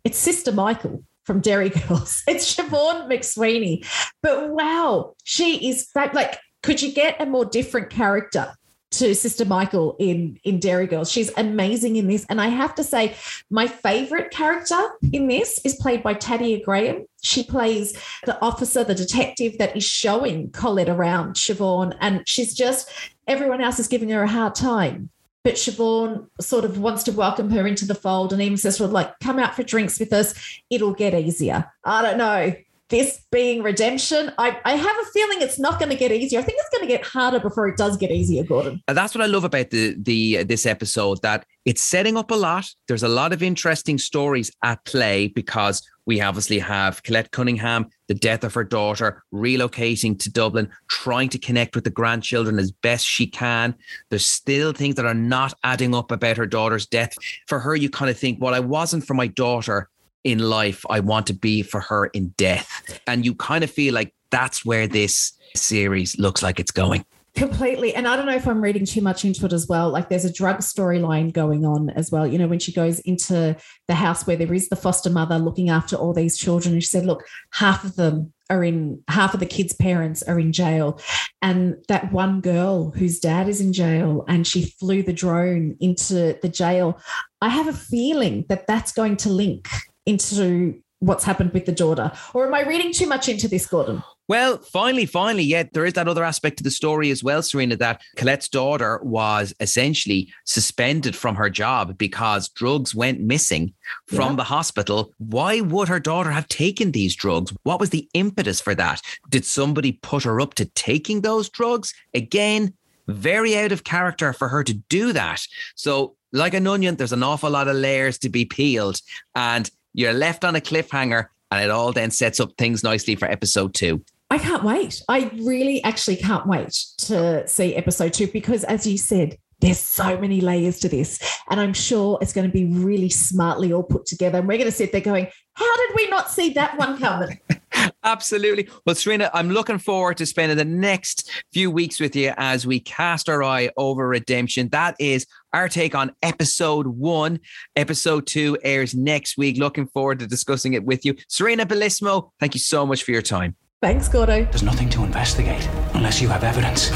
it's 0.04 0.18
Sister 0.18 0.52
Michael 0.52 1.04
from 1.32 1.40
Derry 1.40 1.70
Girls. 1.70 2.24
It's 2.28 2.54
Siobhan 2.54 3.08
McSweeney. 3.10 3.86
But 4.22 4.50
wow, 4.50 5.14
she 5.24 5.70
is 5.70 5.88
like, 5.96 6.38
could 6.62 6.82
you 6.82 6.92
get 6.92 7.22
a 7.22 7.26
more 7.26 7.46
different 7.46 7.90
character? 7.90 8.54
To 8.96 9.16
Sister 9.16 9.46
Michael 9.46 9.96
in 10.00 10.38
in 10.44 10.60
Derry 10.60 10.86
Girls, 10.86 11.10
she's 11.10 11.32
amazing 11.38 11.96
in 11.96 12.08
this, 12.08 12.26
and 12.28 12.42
I 12.42 12.50
have 12.50 12.76
to 12.76 12.84
say, 12.84 13.16
my 13.50 13.66
favorite 13.66 14.32
character 14.32 14.82
in 15.14 15.30
this 15.30 15.62
is 15.64 15.76
played 15.76 16.04
by 16.04 16.14
Thaddea 16.14 16.62
Graham. 16.66 17.06
She 17.22 17.42
plays 17.42 17.98
the 18.26 18.38
officer, 18.42 18.84
the 18.84 18.94
detective 18.94 19.58
that 19.60 19.78
is 19.78 19.86
showing 19.86 20.52
Colette 20.52 20.90
around 20.90 21.36
Siobhan, 21.36 21.96
and 22.02 22.28
she's 22.28 22.54
just 22.54 22.92
everyone 23.28 23.62
else 23.62 23.80
is 23.80 23.88
giving 23.88 24.10
her 24.10 24.24
a 24.24 24.28
hard 24.28 24.56
time 24.56 25.10
but 25.44 25.56
Siobhan 25.56 26.28
sort 26.40 26.66
of 26.66 26.78
wants 26.80 27.04
to 27.04 27.12
welcome 27.12 27.50
her 27.52 27.66
into 27.66 27.86
the 27.86 27.96
fold 27.96 28.32
and 28.32 28.42
even 28.42 28.58
says, 28.58 28.80
well, 28.80 28.90
like, 28.90 29.18
come 29.20 29.40
out 29.40 29.56
for 29.56 29.64
drinks 29.64 30.00
with 30.00 30.14
us. 30.14 30.34
It'll 30.70 30.94
get 30.94 31.14
easier. 31.14 31.72
I 31.84 32.02
don't 32.02 32.18
know. 32.18 32.54
This 32.90 33.26
being 33.32 33.64
redemption, 33.64 34.34
I, 34.38 34.60
I 34.66 34.76
have 34.76 34.96
a 35.02 35.06
feeling 35.14 35.42
it's 35.42 35.58
not 35.58 35.80
going 35.80 35.92
to 35.92 35.96
get 35.96 36.12
easier. 36.12 36.40
I 36.40 36.44
think 36.44 36.58
it's 36.60 36.78
going 36.78 36.88
to 36.88 36.94
get 36.94 37.06
harder 37.06 37.40
before 37.40 37.70
it 37.70 37.78
does 37.78 37.96
get 37.96 38.12
easier, 38.12 38.44
Gordon. 38.44 38.84
And 38.86 38.98
that's 38.98 39.16
what 39.16 39.24
I 39.24 39.28
love 39.28 39.46
about 39.46 39.70
the 39.70 39.96
the 39.98 40.44
this 40.44 40.66
episode 40.66 41.22
that 41.22 41.46
it's 41.64 41.82
setting 41.82 42.18
up 42.18 42.32
a 42.32 42.36
lot. 42.36 42.66
There's 42.90 43.04
a 43.04 43.08
lot 43.08 43.32
of 43.32 43.42
interesting 43.42 43.98
stories 43.98 44.52
at 44.62 44.84
play 44.84 45.30
because 45.30 45.88
we 46.06 46.20
obviously 46.20 46.60
have 46.60 47.02
Colette 47.04 47.32
Cunningham, 47.32 47.88
the 48.12 48.20
death 48.20 48.44
of 48.44 48.54
her 48.54 48.66
daughter, 48.66 49.24
relocating 49.34 50.20
to 50.20 50.30
Dublin, 50.30 50.70
trying 50.90 51.30
to 51.30 51.40
connect 51.40 51.76
with 51.76 51.86
the 51.86 51.90
grandchildren 51.90 52.60
as 52.60 52.70
best 52.70 53.06
she 53.06 53.26
can. 53.26 53.74
There's 54.10 54.26
still 54.26 54.74
things 54.74 54.96
that 54.96 55.06
are 55.06 55.14
not 55.14 55.54
adding 55.64 55.96
up 55.96 56.12
about 56.12 56.36
her 56.36 56.46
daughter's 56.46 56.86
death. 56.86 57.14
For 57.48 57.58
her, 57.60 57.74
you 57.74 57.90
kind 57.90 58.12
of 58.12 58.20
think, 58.20 58.42
well, 58.42 58.54
I 58.54 58.60
wasn't 58.60 59.08
for 59.08 59.14
my 59.14 59.28
daughter 59.28 59.88
in 60.26 60.40
life. 60.40 60.86
I 60.90 61.00
want 61.00 61.26
to 61.28 61.34
be 61.34 61.62
for 61.62 61.80
her 61.80 62.08
in 62.08 62.34
death. 62.36 63.00
And 63.08 63.26
you 63.26 63.34
kind 63.34 63.64
of 63.64 63.72
feel 63.72 63.94
like 63.94 64.14
that's 64.30 64.66
where 64.66 64.88
this 64.90 65.32
series 65.56 66.20
looks 66.20 66.44
like 66.44 66.60
it's 66.60 66.72
going. 66.72 67.06
Completely. 67.34 67.96
And 67.96 68.10
I 68.10 68.18
don't 68.18 68.26
know 68.26 68.36
if 68.36 68.46
I'm 68.46 68.62
reading 68.62 68.86
too 68.86 69.00
much 69.00 69.24
into 69.24 69.46
it 69.46 69.54
as 69.54 69.66
well. 69.66 69.90
Like 69.90 70.10
there's 70.10 70.26
a 70.26 70.34
drug 70.34 70.58
storyline 70.58 71.32
going 71.32 71.66
on 71.66 71.90
as 71.92 72.12
well. 72.12 72.28
You 72.28 72.38
know, 72.38 72.48
when 72.48 72.60
she 72.60 72.74
goes 72.74 73.00
into 73.00 73.56
the 73.88 73.96
house 73.96 74.28
where 74.28 74.36
there 74.36 74.54
is 74.54 74.68
the 74.68 74.76
foster 74.76 75.10
mother 75.10 75.40
looking 75.40 75.70
after 75.70 75.96
all 75.96 76.14
these 76.14 76.38
children, 76.38 76.74
and 76.74 76.84
she 76.84 76.90
said, 76.90 77.06
look, 77.06 77.24
half 77.54 77.86
of 77.86 77.96
them 77.96 78.34
are 78.50 78.66
in, 78.66 79.02
half 79.08 79.34
of 79.34 79.40
the 79.40 79.46
kids' 79.46 79.74
parents 79.74 80.22
are 80.24 80.40
in 80.40 80.52
jail. 80.52 81.00
And 81.42 81.78
that 81.88 82.12
one 82.12 82.42
girl 82.42 82.92
whose 82.92 83.20
dad 83.20 83.48
is 83.48 83.62
in 83.62 83.72
jail 83.72 84.26
and 84.28 84.46
she 84.46 84.66
flew 84.66 85.02
the 85.02 85.14
drone 85.14 85.78
into 85.80 86.38
the 86.42 86.50
jail, 86.50 87.00
I 87.42 87.48
have 87.48 87.70
a 87.70 87.74
feeling 87.74 88.46
that 88.50 88.68
that's 88.68 88.92
going 88.92 89.16
to 89.18 89.30
link 89.30 89.70
into 90.06 90.82
what's 91.02 91.24
happened 91.24 91.52
with 91.52 91.66
the 91.66 91.72
daughter. 91.72 92.12
Or 92.34 92.48
am 92.48 92.54
I 92.54 92.62
reading 92.62 92.94
too 92.94 93.08
much 93.08 93.28
into 93.28 93.48
this, 93.48 93.66
Gordon? 93.66 94.04
Well, 94.28 94.60
finally, 94.60 95.06
finally, 95.08 95.44
yeah, 95.44 95.64
there 95.74 95.86
is 95.86 95.94
that 95.94 96.08
other 96.08 96.24
aspect 96.24 96.58
to 96.58 96.64
the 96.64 96.72
story 96.72 97.10
as 97.10 97.24
well, 97.24 97.42
Serena, 97.42 97.76
that 97.78 98.02
Colette's 98.16 98.48
daughter 98.48 99.00
was 99.04 99.54
essentially 99.60 100.32
suspended 100.46 101.16
from 101.16 101.36
her 101.36 101.50
job 101.50 101.98
because 101.98 102.48
drugs 102.50 102.96
went 102.96 103.20
missing 103.20 103.74
from 104.06 104.30
Yeah. 104.32 104.36
the 104.38 104.44
hospital. 104.46 105.12
Why 105.18 105.60
would 105.60 105.90
her 105.90 106.00
daughter 106.00 106.32
have 106.32 106.48
taken 106.48 106.92
these 106.92 107.16
drugs? 107.16 107.52
What 107.64 107.80
was 107.80 107.90
the 107.90 108.08
impetus 108.14 108.62
for 108.62 108.76
that? 108.76 109.02
Did 109.28 109.44
somebody 109.44 109.94
put 109.94 110.24
her 110.24 110.40
up 110.40 110.54
to 110.54 110.66
taking 110.66 111.22
those 111.22 111.50
drugs? 111.50 111.94
Again, 112.14 112.74
very 113.08 113.58
out 113.58 113.72
of 113.74 113.84
character 113.84 114.32
for 114.34 114.48
her 114.50 114.64
to 114.64 114.74
do 114.74 115.12
that. 115.14 115.42
So, 115.76 116.16
like 116.32 116.54
an 116.54 116.68
onion, 116.68 116.96
there's 116.96 117.12
an 117.12 117.24
awful 117.24 117.50
lot 117.50 117.68
of 117.68 117.76
layers 117.76 118.18
to 118.20 118.30
be 118.30 118.46
peeled, 118.46 119.02
and 119.36 119.70
you're 119.94 120.14
left 120.14 120.44
on 120.44 120.56
a 120.56 120.62
cliffhanger, 120.62 121.28
and 121.52 121.64
it 121.64 121.70
all 121.70 121.92
then 121.92 122.12
sets 122.12 122.40
up 122.40 122.52
things 122.58 122.84
nicely 122.84 123.16
for 123.16 123.26
episode 123.26 123.74
two. 123.74 124.04
I 124.30 124.38
can't 124.38 124.64
wait. 124.64 125.02
I 125.10 125.30
really 125.42 125.84
actually 125.84 126.16
can't 126.16 126.48
wait 126.48 126.72
to 127.00 127.46
see 127.48 127.76
episode 127.76 128.14
two 128.14 128.28
because, 128.28 128.64
as 128.64 128.88
you 128.88 128.98
said, 128.98 129.38
there's 129.62 129.80
so 129.80 130.18
many 130.18 130.42
layers 130.42 130.80
to 130.80 130.90
this. 130.90 131.20
And 131.50 131.60
I'm 131.60 131.74
sure 131.74 132.18
it's 132.22 132.34
going 132.34 132.48
to 132.48 132.52
be 132.52 132.66
really 132.66 133.10
smartly 133.10 133.72
all 133.72 133.84
put 133.84 134.06
together. 134.06 134.40
And 134.40 134.48
we're 134.48 134.58
going 134.58 134.70
to 134.70 134.76
sit 134.76 134.92
there 134.92 135.02
going, 135.02 135.28
how 135.54 135.78
did 135.78 135.96
we 135.96 136.08
not 136.08 136.32
see 136.32 136.50
that 136.54 136.78
one 136.78 136.98
coming? 136.98 137.40
Absolutely. 138.04 138.68
Well, 138.86 138.96
Serena, 138.96 139.30
I'm 139.34 139.52
looking 139.52 139.78
forward 139.78 140.18
to 140.18 140.26
spending 140.26 140.58
the 140.58 140.66
next 140.66 141.30
few 141.54 141.70
weeks 141.70 142.00
with 142.00 142.16
you 142.16 142.34
as 142.38 142.66
we 142.66 142.80
cast 142.80 143.30
our 143.30 143.44
eye 143.44 143.70
over 143.78 144.08
redemption. 144.08 144.70
That 144.70 144.96
is 145.00 145.26
our 145.54 145.70
take 145.70 145.96
on 145.96 146.12
episode 146.22 146.88
one. 146.88 147.40
Episode 147.76 148.28
two 148.28 148.58
airs 148.64 148.94
next 148.94 149.38
week. 149.38 149.58
Looking 149.58 149.88
forward 149.88 150.20
to 150.20 150.28
discussing 150.28 150.74
it 150.74 150.84
with 150.84 151.06
you. 151.06 151.16
Serena 151.28 151.66
Bellissimo, 151.66 152.32
thank 152.40 152.54
you 152.54 152.60
so 152.60 152.86
much 152.86 153.04
for 153.04 153.12
your 153.12 153.22
time. 153.22 153.56
Thanks, 153.82 154.08
Gordo. 154.08 154.46
There's 154.46 154.64
nothing 154.64 154.90
to 154.90 155.04
investigate 155.04 155.68
unless 155.96 156.22
you 156.22 156.28
have 156.28 156.44
evidence. 156.44 156.92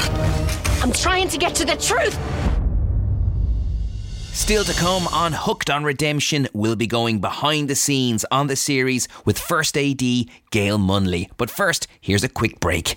I'm 0.82 0.92
trying 0.92 1.28
to 1.28 1.38
get 1.38 1.54
to 1.56 1.64
the 1.64 1.76
truth. 1.76 2.16
Still 4.32 4.64
to 4.64 4.74
come 4.74 5.08
on 5.08 5.32
Hooked 5.32 5.70
on 5.70 5.82
Redemption, 5.82 6.46
we'll 6.52 6.76
be 6.76 6.86
going 6.86 7.20
behind 7.20 7.68
the 7.68 7.74
scenes 7.74 8.24
on 8.30 8.46
the 8.46 8.54
series 8.54 9.08
with 9.24 9.38
First 9.38 9.76
AD 9.76 9.98
Gail 9.98 10.78
Munley. 10.78 11.30
But 11.38 11.50
first, 11.50 11.88
here's 12.00 12.22
a 12.22 12.28
quick 12.28 12.60
break. 12.60 12.96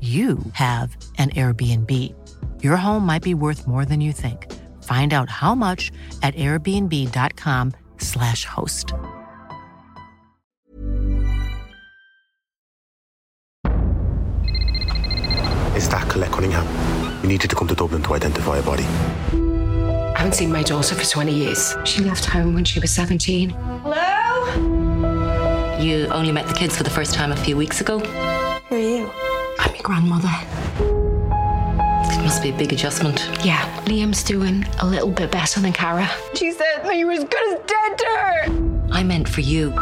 you 0.00 0.38
have 0.54 0.96
an 1.18 1.28
Airbnb. 1.30 1.92
Your 2.62 2.78
home 2.78 3.04
might 3.04 3.22
be 3.22 3.34
worth 3.34 3.66
more 3.66 3.84
than 3.84 4.00
you 4.00 4.14
think. 4.14 4.50
Find 4.84 5.12
out 5.12 5.28
how 5.28 5.54
much 5.54 5.92
at 6.22 6.34
airbnb.com/slash 6.36 8.44
host. 8.46 8.94
Is 15.76 15.86
that 15.90 16.08
Colette 16.08 16.32
Cunningham? 16.32 16.66
We 17.22 17.28
needed 17.28 17.50
to 17.50 17.56
come 17.56 17.68
to 17.68 17.74
Dublin 17.74 18.02
to 18.04 18.14
identify 18.14 18.56
a 18.56 18.62
body. 18.62 18.84
I 18.84 20.14
haven't 20.16 20.34
seen 20.34 20.50
my 20.52 20.62
daughter 20.62 20.94
for 20.94 21.04
20 21.04 21.32
years. 21.32 21.76
She 21.84 22.02
left 22.02 22.24
home 22.24 22.54
when 22.54 22.64
she 22.64 22.80
was 22.80 22.90
17. 22.90 23.50
Hello? 23.50 24.06
You 25.80 26.06
only 26.08 26.32
met 26.32 26.46
the 26.46 26.54
kids 26.54 26.76
for 26.76 26.82
the 26.82 26.90
first 26.90 27.14
time 27.14 27.32
a 27.32 27.36
few 27.36 27.56
weeks 27.56 27.80
ago. 27.80 28.00
Grandmother. 29.82 30.30
It 32.12 32.22
must 32.22 32.42
be 32.42 32.50
a 32.50 32.56
big 32.56 32.72
adjustment. 32.72 33.28
Yeah, 33.44 33.62
Liam's 33.84 34.22
doing 34.22 34.64
a 34.80 34.86
little 34.86 35.10
bit 35.10 35.30
better 35.30 35.60
than 35.60 35.72
Cara. 35.72 36.08
She 36.34 36.52
said 36.52 36.82
that 36.84 36.96
you 36.96 37.06
were 37.06 37.12
as 37.12 37.24
good 37.24 37.54
as 37.54 37.66
dead 37.66 37.98
to 37.98 38.06
her. 38.06 38.90
I 38.92 39.02
meant 39.02 39.28
for 39.28 39.40
you. 39.40 39.72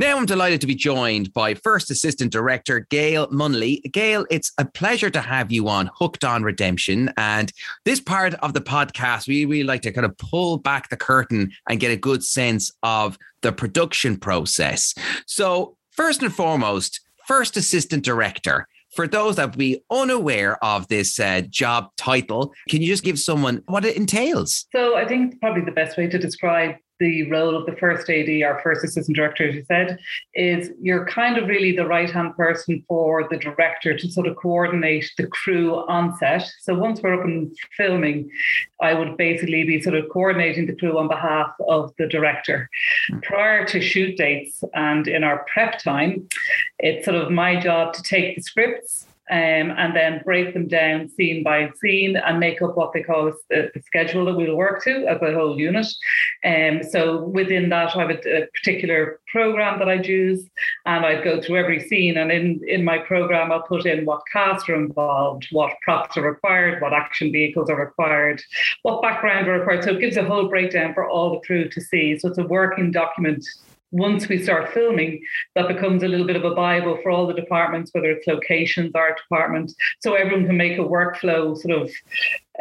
Now 0.00 0.16
I'm 0.16 0.24
delighted 0.24 0.62
to 0.62 0.66
be 0.66 0.74
joined 0.74 1.34
by 1.34 1.52
First 1.52 1.90
Assistant 1.90 2.32
Director 2.32 2.86
Gail 2.88 3.26
Munley. 3.28 3.82
Gail, 3.92 4.26
it's 4.30 4.50
a 4.56 4.64
pleasure 4.64 5.10
to 5.10 5.20
have 5.20 5.52
you 5.52 5.68
on 5.68 5.90
Hooked 5.94 6.24
on 6.24 6.42
Redemption. 6.42 7.12
And 7.18 7.52
this 7.84 8.00
part 8.00 8.32
of 8.34 8.54
the 8.54 8.62
podcast, 8.62 9.28
we 9.28 9.44
really 9.44 9.62
like 9.62 9.82
to 9.82 9.92
kind 9.92 10.06
of 10.06 10.16
pull 10.16 10.56
back 10.56 10.88
the 10.88 10.96
curtain 10.96 11.52
and 11.68 11.78
get 11.78 11.90
a 11.90 11.98
good 11.98 12.24
sense 12.24 12.72
of 12.82 13.18
the 13.42 13.52
production 13.52 14.16
process. 14.16 14.94
So, 15.26 15.76
first 15.90 16.22
and 16.22 16.34
foremost, 16.34 17.00
First 17.30 17.56
Assistant 17.56 18.04
Director. 18.04 18.66
For 18.90 19.06
those 19.06 19.36
that 19.36 19.56
be 19.56 19.84
unaware 19.88 20.58
of 20.64 20.88
this 20.88 21.20
uh, 21.20 21.42
job 21.48 21.90
title, 21.96 22.52
can 22.68 22.82
you 22.82 22.88
just 22.88 23.04
give 23.04 23.20
someone 23.20 23.62
what 23.66 23.84
it 23.84 23.96
entails? 23.96 24.66
So 24.74 24.96
I 24.96 25.06
think 25.06 25.38
probably 25.38 25.62
the 25.62 25.70
best 25.70 25.96
way 25.96 26.08
to 26.08 26.18
describe 26.18 26.74
the 27.00 27.28
role 27.30 27.56
of 27.56 27.66
the 27.66 27.74
first 27.76 28.08
AD, 28.08 28.28
our 28.42 28.60
first 28.62 28.84
assistant 28.84 29.16
director, 29.16 29.48
as 29.48 29.54
you 29.54 29.64
said, 29.64 29.98
is 30.34 30.70
you're 30.80 31.06
kind 31.06 31.38
of 31.38 31.48
really 31.48 31.74
the 31.74 31.86
right 31.86 32.10
hand 32.10 32.36
person 32.36 32.84
for 32.86 33.26
the 33.28 33.38
director 33.38 33.96
to 33.96 34.12
sort 34.12 34.26
of 34.26 34.36
coordinate 34.36 35.10
the 35.16 35.26
crew 35.26 35.76
on 35.88 36.16
set. 36.18 36.48
So 36.60 36.74
once 36.74 37.00
we're 37.02 37.18
up 37.18 37.24
and 37.24 37.56
filming, 37.76 38.30
I 38.80 38.94
would 38.94 39.16
basically 39.16 39.64
be 39.64 39.80
sort 39.80 39.96
of 39.96 40.08
coordinating 40.10 40.66
the 40.66 40.76
crew 40.76 40.98
on 40.98 41.08
behalf 41.08 41.50
of 41.68 41.92
the 41.98 42.06
director. 42.06 42.68
Hmm. 43.10 43.20
Prior 43.20 43.66
to 43.66 43.80
shoot 43.80 44.16
dates 44.16 44.62
and 44.74 45.08
in 45.08 45.24
our 45.24 45.44
prep 45.52 45.78
time, 45.78 46.28
it's 46.78 47.06
sort 47.06 47.16
of 47.16 47.32
my 47.32 47.58
job 47.58 47.94
to 47.94 48.02
take 48.02 48.36
the 48.36 48.42
scripts 48.42 49.06
um, 49.30 49.70
and 49.78 49.94
then 49.94 50.22
break 50.24 50.52
them 50.54 50.66
down 50.66 51.08
scene 51.08 51.44
by 51.44 51.70
scene 51.80 52.16
and 52.16 52.40
make 52.40 52.60
up 52.62 52.76
what 52.76 52.92
they 52.92 53.02
call 53.02 53.28
a, 53.28 53.56
a 53.56 53.82
schedule 53.82 54.24
that 54.24 54.34
we'll 54.34 54.56
work 54.56 54.82
to 54.82 55.06
as 55.06 55.22
a 55.22 55.32
whole 55.32 55.58
unit. 55.58 55.86
Um, 56.44 56.82
so 56.82 57.22
within 57.22 57.68
that, 57.68 57.96
I 57.96 58.00
have 58.00 58.10
a, 58.10 58.42
a, 58.42 58.46
particular 58.48 59.20
program 59.30 59.78
that 59.78 59.88
I'd 59.88 60.06
use, 60.06 60.50
and 60.84 61.06
I'd 61.06 61.22
go 61.22 61.40
through 61.40 61.58
every 61.58 61.80
scene. 61.88 62.18
And 62.18 62.32
in 62.32 62.60
in 62.66 62.84
my 62.84 62.98
program, 62.98 63.52
I'll 63.52 63.62
put 63.62 63.86
in 63.86 64.04
what 64.04 64.22
cast 64.32 64.68
are 64.68 64.74
involved, 64.74 65.46
what 65.52 65.72
props 65.82 66.16
are 66.16 66.28
required, 66.28 66.82
what 66.82 66.92
action 66.92 67.30
vehicles 67.30 67.70
are 67.70 67.78
required, 67.78 68.42
what 68.82 69.00
background 69.00 69.46
are 69.46 69.58
required. 69.58 69.84
So 69.84 69.90
it 69.92 70.00
gives 70.00 70.16
a 70.16 70.24
whole 70.24 70.48
breakdown 70.48 70.92
for 70.92 71.08
all 71.08 71.34
the 71.34 71.46
crew 71.46 71.68
to 71.68 71.80
see. 71.80 72.18
So 72.18 72.28
it's 72.28 72.38
a 72.38 72.44
working 72.44 72.90
document 72.90 73.46
once 73.92 74.28
we 74.28 74.42
start 74.42 74.72
filming, 74.72 75.22
that 75.54 75.68
becomes 75.68 76.02
a 76.02 76.08
little 76.08 76.26
bit 76.26 76.36
of 76.36 76.44
a 76.44 76.54
Bible 76.54 76.98
for 77.02 77.10
all 77.10 77.26
the 77.26 77.34
departments, 77.34 77.90
whether 77.92 78.10
it's 78.10 78.26
locations, 78.26 78.92
art 78.94 79.18
department. 79.18 79.72
So 80.00 80.14
everyone 80.14 80.46
can 80.46 80.56
make 80.56 80.78
a 80.78 80.82
workflow 80.82 81.56
sort 81.56 81.82
of 81.82 81.90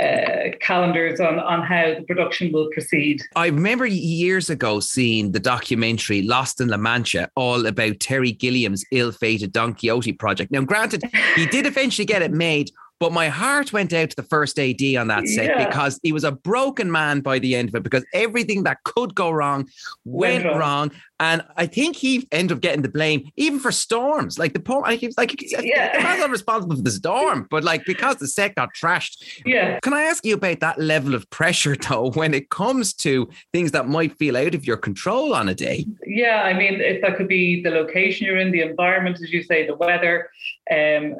uh, 0.01 0.55
calendars 0.59 1.19
on, 1.19 1.39
on 1.39 1.61
how 1.61 1.95
the 1.95 2.03
production 2.07 2.51
will 2.51 2.69
proceed. 2.73 3.21
I 3.35 3.47
remember 3.47 3.85
years 3.85 4.49
ago 4.49 4.79
seeing 4.79 5.31
the 5.31 5.39
documentary 5.39 6.21
Lost 6.21 6.61
in 6.61 6.69
La 6.69 6.77
Mancha, 6.77 7.29
all 7.35 7.65
about 7.65 7.99
Terry 7.99 8.31
Gilliam's 8.31 8.85
ill 8.91 9.11
fated 9.11 9.51
Don 9.51 9.73
Quixote 9.73 10.13
project. 10.13 10.51
Now, 10.51 10.61
granted, 10.61 11.03
he 11.35 11.45
did 11.45 11.65
eventually 11.65 12.05
get 12.05 12.21
it 12.21 12.31
made. 12.31 12.71
But 12.99 13.13
my 13.13 13.29
heart 13.29 13.71
went 13.71 13.93
out 13.93 14.09
to 14.09 14.15
the 14.17 14.23
first 14.23 14.59
AD 14.59 14.81
on 14.97 15.07
that 15.07 15.25
set 15.27 15.45
yeah. 15.45 15.65
because 15.65 15.99
he 16.03 16.11
was 16.11 16.25
a 16.25 16.33
broken 16.33 16.91
man 16.91 17.21
by 17.21 17.39
the 17.39 17.55
end 17.55 17.69
of 17.69 17.75
it 17.75 17.83
because 17.83 18.05
everything 18.13 18.63
that 18.63 18.83
could 18.83 19.15
go 19.15 19.31
wrong 19.31 19.69
went, 20.03 20.43
went 20.43 20.45
wrong. 20.45 20.59
wrong. 20.59 20.91
And 21.19 21.43
I 21.57 21.65
think 21.65 21.95
he 21.95 22.27
ended 22.31 22.55
up 22.55 22.61
getting 22.61 22.81
the 22.81 22.89
blame 22.89 23.29
even 23.35 23.59
for 23.59 23.71
storms. 23.71 24.39
Like 24.39 24.53
the 24.53 24.59
poor, 24.59 24.81
like 24.81 25.01
he 25.01 25.07
was 25.07 25.17
like, 25.17 25.35
yeah. 25.41 25.97
the 25.97 26.03
man's 26.03 26.19
not 26.19 26.29
responsible 26.29 26.75
for 26.77 26.81
the 26.81 26.91
storm, 26.91 27.47
but 27.49 27.63
like 27.63 27.85
because 27.85 28.17
the 28.17 28.27
set 28.27 28.55
got 28.55 28.69
trashed. 28.73 29.41
Yeah. 29.45 29.79
Can 29.81 29.93
I 29.93 30.03
ask 30.03 30.25
you 30.25 30.35
about 30.35 30.61
that 30.61 30.79
level 30.79 31.15
of 31.15 31.29
pressure 31.29 31.75
though, 31.75 32.11
when 32.11 32.33
it 32.33 32.49
comes 32.49 32.93
to 32.93 33.29
things 33.51 33.71
that 33.71 33.87
might 33.87 34.17
feel 34.17 34.37
out 34.37 34.55
of 34.55 34.65
your 34.65 34.77
control 34.77 35.33
on 35.33 35.49
a 35.49 35.55
day? 35.55 35.85
Yeah, 36.05 36.43
I 36.43 36.53
mean, 36.53 36.79
if 36.79 37.01
that 37.01 37.17
could 37.17 37.27
be 37.27 37.61
the 37.61 37.71
location 37.71 38.25
you're 38.25 38.37
in, 38.37 38.51
the 38.51 38.61
environment, 38.61 39.19
as 39.21 39.31
you 39.31 39.43
say, 39.43 39.67
the 39.67 39.75
weather. 39.75 40.29
Um, 40.71 41.15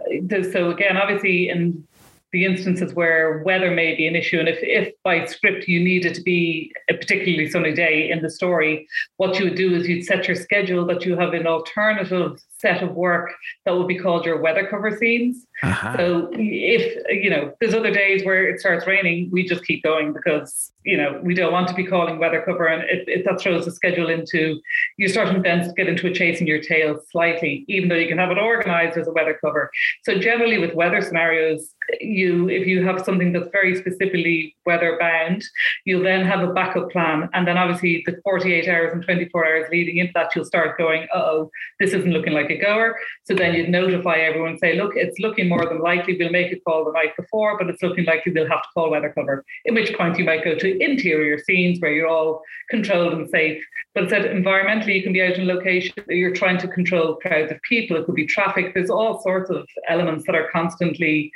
so 0.52 0.70
again, 0.72 0.96
obviously, 0.96 1.50
in 1.50 1.86
the 2.32 2.46
instances 2.46 2.94
where 2.94 3.42
weather 3.44 3.72
may 3.72 3.96
be 3.96 4.08
an 4.08 4.15
issue. 4.15 4.39
And 4.39 4.48
if, 4.48 4.60
if 4.62 4.94
by 5.04 5.26
script 5.26 5.68
you 5.68 5.84
needed 5.84 6.13
to 6.15 6.22
be 6.22 6.72
a 6.89 6.94
particularly 6.94 7.50
sunny 7.50 7.74
day 7.74 8.10
in 8.10 8.22
the 8.22 8.30
story, 8.30 8.88
what 9.18 9.39
you 9.39 9.46
would 9.46 9.56
do 9.56 9.74
is 9.74 9.88
you'd 9.88 10.06
set 10.06 10.28
your 10.28 10.36
schedule 10.36 10.86
that 10.86 11.06
you 11.06 11.18
have 11.18 11.34
an 11.34 11.48
alternative 11.48 12.39
set 12.60 12.84
of 12.84 12.93
work 12.93 13.34
that 13.65 13.76
would 13.76 13.88
be 13.88 13.98
called 13.98 14.26
your 14.26 14.41
weather 14.41 14.67
cover 14.67 14.95
scenes. 14.95 15.45
Uh-huh. 15.63 15.98
So 15.98 16.30
if 16.34 17.06
you 17.10 17.30
know 17.30 17.54
there's 17.60 17.74
other 17.74 17.91
days 17.91 18.26
where 18.26 18.48
it 18.48 18.60
starts 18.60 18.88
raining, 18.88 19.30
we 19.32 19.48
just 19.48 19.65
keep 19.65 19.84
going 19.84 20.13
because 20.13 20.72
you 20.84 20.98
know 20.98 21.19
we 21.24 21.34
don't 21.34 21.52
want 21.52 21.67
to 21.69 21.74
be 21.74 21.86
calling 21.86 22.19
weather 22.19 22.41
cover, 22.45 22.67
and 22.67 22.84
if, 22.89 23.26
that 23.26 23.39
throws 23.41 23.65
the 23.65 23.72
schedule 23.72 24.10
into 24.10 24.60
you're 24.98 25.10
starting 25.10 25.41
then 25.41 25.67
to 25.67 25.74
get 25.74 25.88
into 25.88 26.08
a 26.08 26.13
chasing 26.13 26.48
your 26.48 26.62
tail 26.62 27.00
slightly, 27.12 27.65
even 27.67 27.89
though 27.89 27.95
you 27.95 28.08
can 28.08 28.17
have 28.17 28.32
it 28.32 28.38
organized 28.38 28.98
as 28.98 29.08
a 29.08 29.12
weather 29.12 29.38
cover. 29.43 29.69
So 30.04 30.17
generally 30.17 30.58
with 30.58 30.74
weather 30.74 31.02
scenarios, 31.02 31.74
you 32.00 32.50
if 32.50 32.67
you 32.67 32.86
have 32.86 33.02
something 33.02 33.34
that's 33.34 33.50
very 33.52 33.76
specifically 33.76 34.56
weather 34.65 34.98
bound, 35.00 35.43
you'll 35.86 36.04
then 36.04 36.26
have 36.26 36.41
a 36.41 36.54
backup 36.54 36.91
plan, 36.91 37.30
and 37.34 37.48
then 37.48 37.58
obviously 37.58 38.04
the 38.06 38.19
48 38.24 38.67
hours 38.67 38.93
and 38.93 39.04
24 39.04 39.45
hours 39.45 39.67
leading 39.72 39.98
into 39.98 40.13
that, 40.13 40.36
you'll 40.36 40.45
start 40.45 40.78
going, 40.78 41.08
oh, 41.13 41.50
this 41.80 41.93
isn't 41.93 42.12
looking 42.12 42.34
like 42.34 42.49
a 42.50 42.58
goer. 42.58 42.96
So 43.24 43.34
then 43.34 43.56
you'd 43.56 43.70
notify 43.70 44.18
everyone, 44.18 44.58
say, 44.58 44.76
look, 44.76 44.94
it's 44.96 45.20
looking 45.20 45.50
more 45.50 45.66
than 45.66 45.80
likely 45.80 46.18
we'll 46.18 46.32
make 46.32 46.52
a 46.52 46.60
call 46.60 46.86
the 46.86 46.92
night 46.92 47.16
before, 47.16 47.58
but 47.58 47.70
it's 47.70 47.82
looking 47.82 48.06
likely 48.06 48.32
we'll 48.32 48.50
have 48.50 48.62
to 48.62 48.70
call 48.74 48.92
weather 48.92 49.14
cover. 49.16 49.44
In 49.66 49.76
which 49.76 49.96
point 49.96 50.18
you 50.18 50.26
might 50.26 50.44
go 50.44 50.56
to 50.56 50.84
interior 50.84 51.38
scenes 51.40 51.80
where 51.80 51.92
you're 51.92 52.08
all 52.08 52.42
controlled 52.70 53.14
and 53.14 53.30
safe. 53.30 53.64
But 53.94 54.06
it 54.06 54.10
said 54.10 54.26
environmentally, 54.26 54.96
you 54.96 55.04
can 55.04 55.14
be 55.14 55.22
out 55.22 55.38
in 55.38 55.48
location, 55.48 55.94
you're 56.08 56.34
trying 56.34 56.58
to 56.60 56.68
control 56.68 57.16
crowds 57.16 57.52
of 57.52 57.62
people. 57.64 57.98
It 57.98 58.06
could 58.06 58.16
be 58.16 58.26
traffic. 58.26 58.74
There's 58.74 58.90
all 58.90 59.22
sorts 59.22 59.50
of 59.50 59.68
elements 59.88 60.26
that 60.26 60.36
are 60.36 60.50
constantly 60.52 61.32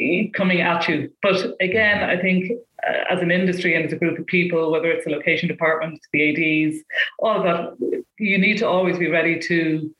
eh, 0.00 0.26
coming 0.34 0.60
at 0.60 0.88
you. 0.88 1.10
But 1.22 1.56
again, 1.60 2.02
I 2.02 2.20
think 2.20 2.52
uh, 2.86 3.04
as 3.10 3.22
an 3.22 3.30
industry 3.30 3.74
and 3.74 3.84
as 3.86 3.92
a 3.92 3.96
group 3.96 4.18
of 4.18 4.26
people, 4.26 4.70
whether 4.70 4.90
it's 4.90 5.04
the 5.04 5.10
location 5.10 5.48
department, 5.48 5.98
the 6.12 6.66
ADs, 6.68 6.76
all 7.18 7.36
of 7.36 7.44
that, 7.44 8.04
you 8.18 8.38
need 8.38 8.58
to 8.58 8.68
always 8.68 8.98
be 8.98 9.10
ready 9.10 9.38
to 9.40 9.94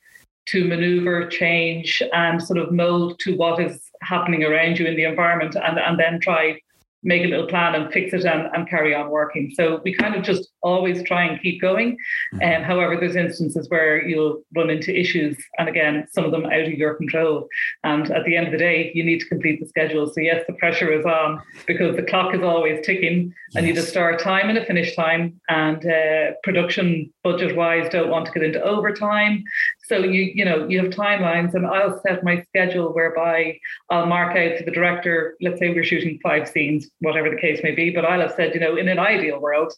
to 0.47 0.65
maneuver, 0.65 1.27
change, 1.29 2.03
and 2.13 2.43
sort 2.43 2.59
of 2.59 2.73
mold 2.73 3.19
to 3.21 3.37
what 3.37 3.61
is 3.61 3.91
happening 4.03 4.45
around 4.45 4.79
you 4.79 4.87
in 4.87 4.97
the 4.97 5.05
environment, 5.05 5.57
and, 5.57 5.79
and 5.79 5.99
then 5.99 6.21
try 6.21 6.59
make 7.07 7.25
a 7.25 7.29
little 7.29 7.47
plan 7.47 7.75
and 7.77 7.93
fix 7.93 8.13
it 8.13 8.25
and, 8.25 8.49
and 8.53 8.69
carry 8.69 8.93
on 8.93 9.11
working. 9.11 9.53
So 9.55 9.81
we 9.85 9.95
kind 9.95 10.17
of 10.17 10.25
just 10.25 10.49
always 10.63 11.05
try 11.05 11.25
and 11.25 11.41
keep 11.41 11.61
going. 11.61 11.97
And 12.33 12.41
mm-hmm. 12.41 12.63
um, 12.63 12.65
however, 12.65 12.97
there's 12.99 13.15
instances 13.15 13.71
where 13.71 14.05
you'll 14.07 14.43
run 14.57 14.71
into 14.71 14.99
issues, 14.99 15.37
and 15.59 15.69
again, 15.69 16.09
some 16.11 16.25
of 16.25 16.33
them 16.33 16.47
out 16.47 16.63
of 16.63 16.73
your 16.73 16.95
control. 16.95 17.49
And 17.85 18.11
at 18.11 18.25
the 18.25 18.37
end 18.37 18.47
of 18.47 18.53
the 18.53 18.59
day, 18.59 18.91
you 18.93 19.05
need 19.05 19.21
to 19.21 19.29
complete 19.29 19.61
the 19.61 19.69
schedule. 19.69 20.07
So 20.13 20.21
yes, 20.21 20.45
the 20.49 20.55
pressure 20.55 20.93
is 20.93 21.07
on 21.07 21.41
because 21.67 21.95
the 21.95 22.03
clock 22.03 22.35
is 22.35 22.43
always 22.43 22.85
ticking, 22.85 23.33
yes. 23.51 23.57
and 23.57 23.67
you 23.69 23.73
just 23.73 23.89
start 23.89 24.19
time 24.19 24.49
and 24.49 24.59
a 24.59 24.65
finish 24.65 24.97
time. 24.97 25.41
And 25.49 25.87
uh, 25.87 26.33
production 26.43 27.13
budget 27.23 27.57
wise, 27.57 27.89
don't 27.91 28.11
want 28.11 28.27
to 28.27 28.33
get 28.33 28.43
into 28.43 28.63
overtime. 28.63 29.45
So 29.87 29.99
you 29.99 30.33
you 30.35 30.45
know 30.45 30.67
you 30.69 30.83
have 30.83 30.93
timelines, 30.93 31.55
and 31.55 31.67
I'll 31.67 32.01
set 32.01 32.25
my 32.25 32.43
schedule 32.49 32.93
whereby 32.93 33.59
I'll 33.91 34.07
mark 34.07 34.37
out 34.37 34.59
to 34.59 34.65
the 34.65 34.71
director. 34.71 35.37
Let's 35.41 35.59
say 35.59 35.71
we're 35.71 35.85
shooting 35.85 36.19
five 36.23 36.49
scenes, 36.49 36.91
whatever 37.01 37.31
the 37.31 37.41
case 37.41 37.61
may 37.63 37.73
be. 37.73 37.91
But 37.91 38.05
I'll 38.05 38.21
have 38.21 38.35
said, 38.37 38.55
you 38.55 38.61
know, 38.61 38.77
in 38.77 38.89
an 38.89 38.99
ideal 38.99 39.41
world, 39.41 39.73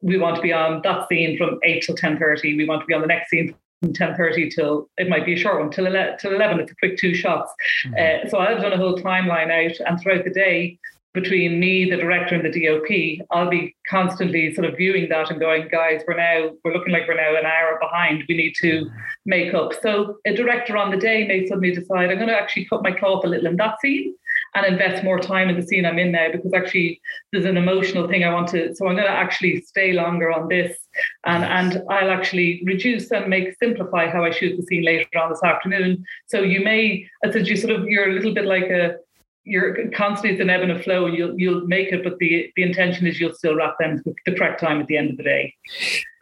we 0.00 0.18
want 0.18 0.36
to 0.36 0.42
be 0.42 0.52
on 0.52 0.80
that 0.82 1.08
scene 1.08 1.36
from 1.36 1.58
eight 1.62 1.82
till 1.84 1.94
ten 1.94 2.18
thirty. 2.18 2.56
We 2.56 2.66
want 2.66 2.80
to 2.80 2.86
be 2.86 2.94
on 2.94 3.02
the 3.02 3.06
next 3.06 3.30
scene 3.30 3.54
from 3.82 3.92
10.30 3.94 4.54
till 4.54 4.90
it 4.98 5.08
might 5.08 5.24
be 5.24 5.32
a 5.32 5.38
short 5.38 5.58
one 5.58 5.70
till 5.70 5.86
11, 5.86 6.18
till 6.18 6.34
11 6.34 6.60
it's 6.60 6.70
a 6.70 6.74
quick 6.76 6.98
two 6.98 7.14
shots 7.14 7.50
mm-hmm. 7.86 8.26
uh, 8.26 8.28
so 8.28 8.38
i've 8.38 8.60
done 8.60 8.74
a 8.74 8.76
whole 8.76 8.98
timeline 8.98 9.50
out 9.50 9.74
and 9.86 9.98
throughout 9.98 10.22
the 10.22 10.30
day 10.30 10.78
between 11.12 11.58
me, 11.58 11.90
the 11.90 11.96
director, 11.96 12.34
and 12.36 12.44
the 12.44 12.66
DOP, 12.66 13.26
I'll 13.30 13.50
be 13.50 13.74
constantly 13.88 14.54
sort 14.54 14.68
of 14.68 14.76
viewing 14.76 15.08
that 15.08 15.30
and 15.30 15.40
going, 15.40 15.68
guys, 15.68 16.02
we're 16.06 16.16
now 16.16 16.50
we're 16.64 16.72
looking 16.72 16.92
like 16.92 17.08
we're 17.08 17.16
now 17.16 17.36
an 17.36 17.46
hour 17.46 17.78
behind. 17.80 18.24
We 18.28 18.36
need 18.36 18.54
to 18.60 18.88
make 19.26 19.52
up. 19.54 19.72
So 19.82 20.18
a 20.24 20.34
director 20.34 20.76
on 20.76 20.90
the 20.90 20.96
day 20.96 21.26
may 21.26 21.46
suddenly 21.46 21.74
decide, 21.74 22.10
I'm 22.10 22.16
going 22.16 22.28
to 22.28 22.38
actually 22.38 22.66
cut 22.66 22.82
my 22.82 22.92
cloth 22.92 23.24
a 23.24 23.28
little 23.28 23.48
in 23.48 23.56
that 23.56 23.80
scene 23.80 24.14
and 24.54 24.66
invest 24.66 25.04
more 25.04 25.18
time 25.18 25.48
in 25.48 25.56
the 25.56 25.66
scene 25.66 25.84
I'm 25.84 25.98
in 25.98 26.12
now 26.12 26.28
because 26.30 26.52
actually 26.54 27.00
there's 27.32 27.44
an 27.44 27.56
emotional 27.56 28.08
thing 28.08 28.24
I 28.24 28.32
want 28.32 28.48
to. 28.48 28.74
So 28.74 28.86
I'm 28.86 28.94
going 28.94 29.06
to 29.06 29.12
actually 29.12 29.60
stay 29.62 29.92
longer 29.92 30.30
on 30.32 30.48
this, 30.48 30.76
and 31.24 31.44
and 31.44 31.82
I'll 31.90 32.10
actually 32.10 32.62
reduce 32.64 33.10
and 33.10 33.28
make 33.28 33.54
simplify 33.62 34.08
how 34.08 34.24
I 34.24 34.30
shoot 34.30 34.56
the 34.56 34.62
scene 34.62 34.84
later 34.84 35.06
on 35.18 35.30
this 35.30 35.42
afternoon. 35.42 36.04
So 36.26 36.42
you 36.42 36.60
may, 36.60 37.06
as 37.24 37.48
you 37.48 37.56
sort 37.56 37.74
of, 37.74 37.86
you're 37.86 38.10
a 38.10 38.12
little 38.12 38.34
bit 38.34 38.44
like 38.44 38.70
a 38.70 38.96
you're 39.44 39.90
constantly 39.90 40.30
it's 40.30 40.40
an 40.40 40.50
ebb 40.50 40.62
and 40.62 40.72
a 40.72 40.82
flow. 40.82 41.06
And 41.06 41.16
you'll 41.16 41.38
you'll 41.38 41.66
make 41.66 41.92
it 41.92 42.04
but 42.04 42.18
the 42.18 42.52
the 42.56 42.62
intention 42.62 43.06
is 43.06 43.18
you'll 43.18 43.34
still 43.34 43.54
wrap 43.54 43.76
them 43.78 44.02
the 44.26 44.34
correct 44.34 44.60
time 44.60 44.80
at 44.80 44.86
the 44.86 44.96
end 44.96 45.10
of 45.10 45.16
the 45.16 45.22
day. 45.22 45.54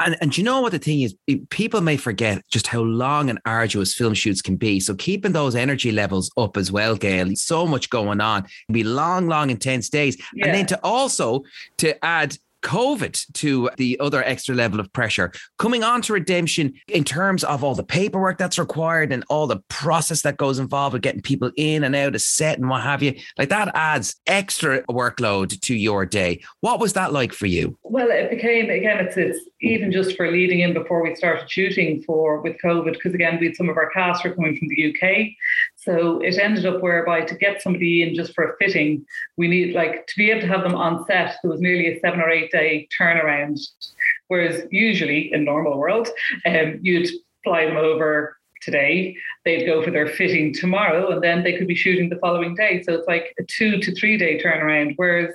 And 0.00 0.16
and 0.20 0.36
you 0.36 0.44
know 0.44 0.60
what 0.60 0.72
the 0.72 0.78
thing 0.78 1.02
is? 1.02 1.14
People 1.50 1.80
may 1.80 1.96
forget 1.96 2.42
just 2.50 2.68
how 2.68 2.80
long 2.80 3.28
and 3.30 3.38
arduous 3.44 3.94
film 3.94 4.14
shoots 4.14 4.40
can 4.40 4.56
be. 4.56 4.80
So 4.80 4.94
keeping 4.94 5.32
those 5.32 5.54
energy 5.54 5.92
levels 5.92 6.30
up 6.36 6.56
as 6.56 6.70
well 6.70 6.96
gail 6.96 7.34
so 7.36 7.66
much 7.66 7.90
going 7.90 8.20
on. 8.20 8.44
It 8.68 8.72
be 8.72 8.84
long 8.84 9.28
long 9.28 9.50
intense 9.50 9.88
days. 9.88 10.16
Yeah. 10.34 10.46
and 10.46 10.54
then 10.54 10.66
to 10.66 10.80
also 10.84 11.42
to 11.78 12.02
add 12.04 12.36
COVID 12.62 13.32
to 13.34 13.70
the 13.76 13.98
other 14.00 14.22
extra 14.22 14.54
level 14.54 14.80
of 14.80 14.92
pressure. 14.92 15.32
Coming 15.58 15.84
on 15.84 16.02
to 16.02 16.12
redemption 16.12 16.74
in 16.88 17.04
terms 17.04 17.44
of 17.44 17.62
all 17.64 17.74
the 17.74 17.84
paperwork 17.84 18.38
that's 18.38 18.58
required 18.58 19.12
and 19.12 19.24
all 19.28 19.46
the 19.46 19.60
process 19.68 20.22
that 20.22 20.36
goes 20.36 20.58
involved 20.58 20.94
with 20.94 21.02
getting 21.02 21.22
people 21.22 21.50
in 21.56 21.84
and 21.84 21.94
out 21.94 22.14
of 22.14 22.22
set 22.22 22.58
and 22.58 22.68
what 22.68 22.82
have 22.82 23.02
you, 23.02 23.14
like 23.36 23.48
that 23.48 23.70
adds 23.74 24.16
extra 24.26 24.82
workload 24.84 25.60
to 25.60 25.74
your 25.74 26.04
day. 26.06 26.42
What 26.60 26.80
was 26.80 26.94
that 26.94 27.12
like 27.12 27.32
for 27.32 27.46
you? 27.46 27.78
Well, 27.82 28.08
it 28.10 28.30
became 28.30 28.70
again, 28.70 29.06
it's, 29.06 29.16
it's 29.16 29.40
even 29.60 29.90
just 29.90 30.16
for 30.16 30.30
leading 30.30 30.60
in 30.60 30.72
before 30.72 31.02
we 31.02 31.14
started 31.14 31.50
shooting 31.50 32.02
for 32.02 32.40
with 32.40 32.56
COVID, 32.62 32.92
because 32.92 33.14
again, 33.14 33.38
we 33.40 33.46
had 33.46 33.56
some 33.56 33.68
of 33.68 33.76
our 33.76 33.90
cast 33.90 34.24
were 34.24 34.34
coming 34.34 34.56
from 34.56 34.68
the 34.68 34.90
UK. 34.90 35.28
So 35.76 36.20
it 36.20 36.38
ended 36.38 36.66
up 36.66 36.80
whereby 36.80 37.22
to 37.22 37.34
get 37.34 37.62
somebody 37.62 38.02
in 38.02 38.14
just 38.14 38.34
for 38.34 38.44
a 38.44 38.56
fitting, 38.58 39.04
we 39.36 39.48
need 39.48 39.74
like 39.74 40.06
to 40.06 40.14
be 40.16 40.30
able 40.30 40.42
to 40.42 40.48
have 40.48 40.62
them 40.62 40.74
on 40.74 41.04
set. 41.06 41.36
There 41.42 41.50
was 41.50 41.60
nearly 41.60 41.88
a 41.88 42.00
seven 42.00 42.20
or 42.20 42.30
eight 42.30 42.50
day 42.50 42.88
turnaround, 42.98 43.60
whereas 44.28 44.62
usually 44.70 45.32
in 45.32 45.44
normal 45.44 45.76
world, 45.76 46.08
um, 46.46 46.78
you'd 46.82 47.10
fly 47.44 47.66
them 47.66 47.76
over 47.76 48.37
today, 48.60 49.16
they'd 49.44 49.66
go 49.66 49.82
for 49.82 49.90
their 49.90 50.06
fitting 50.06 50.52
tomorrow, 50.52 51.10
and 51.10 51.22
then 51.22 51.42
they 51.42 51.56
could 51.56 51.66
be 51.66 51.74
shooting 51.74 52.08
the 52.08 52.18
following 52.18 52.54
day. 52.54 52.82
So 52.82 52.92
it's 52.94 53.08
like 53.08 53.34
a 53.38 53.44
two 53.44 53.78
to 53.80 53.94
three 53.94 54.16
day 54.16 54.40
turnaround. 54.42 54.94
Whereas 54.96 55.34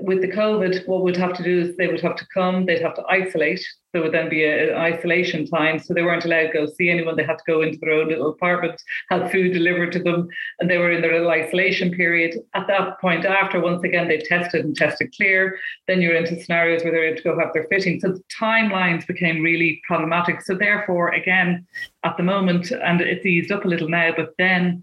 with 0.00 0.22
the 0.22 0.28
COVID, 0.28 0.86
what 0.86 1.02
would 1.02 1.16
have 1.16 1.34
to 1.34 1.42
do 1.42 1.60
is 1.60 1.76
they 1.76 1.88
would 1.88 2.00
have 2.00 2.16
to 2.16 2.26
come, 2.32 2.64
they'd 2.64 2.80
have 2.80 2.94
to 2.94 3.04
isolate. 3.08 3.62
There 3.92 4.00
would 4.00 4.12
then 4.12 4.30
be 4.30 4.44
an 4.44 4.74
isolation 4.74 5.46
time. 5.46 5.78
So 5.78 5.92
they 5.92 6.02
weren't 6.02 6.24
allowed 6.24 6.46
to 6.46 6.52
go 6.52 6.66
see 6.66 6.88
anyone. 6.88 7.16
They 7.16 7.24
had 7.24 7.38
to 7.38 7.44
go 7.46 7.60
into 7.60 7.78
their 7.78 7.92
own 7.92 8.08
little 8.08 8.30
apartment, 8.30 8.80
have 9.10 9.30
food 9.30 9.52
delivered 9.52 9.92
to 9.92 9.98
them, 10.02 10.28
and 10.60 10.70
they 10.70 10.78
were 10.78 10.90
in 10.90 11.02
their 11.02 11.12
little 11.12 11.30
isolation 11.30 11.90
period. 11.90 12.38
At 12.54 12.68
that 12.68 12.98
point, 13.00 13.26
after 13.26 13.60
once 13.60 13.84
again 13.84 14.08
they 14.08 14.18
tested 14.18 14.64
and 14.64 14.74
tested 14.74 15.14
clear, 15.14 15.58
then 15.88 16.00
you're 16.00 16.16
into 16.16 16.42
scenarios 16.42 16.82
where 16.82 16.92
they're 16.92 17.08
able 17.08 17.18
to 17.18 17.22
go 17.22 17.38
have 17.38 17.52
their 17.52 17.66
fitting. 17.68 18.00
So 18.00 18.12
the 18.12 18.22
timelines 18.40 19.06
became 19.06 19.42
really 19.42 19.82
problematic. 19.86 20.40
So 20.40 20.54
therefore, 20.54 21.10
again, 21.10 21.66
at 22.04 22.16
the 22.16 22.22
moment, 22.22 22.70
and 22.70 23.00
it's 23.00 23.24
eased 23.24 23.52
up 23.52 23.64
a 23.64 23.68
little 23.68 23.88
now, 23.88 24.12
but 24.16 24.34
then 24.38 24.82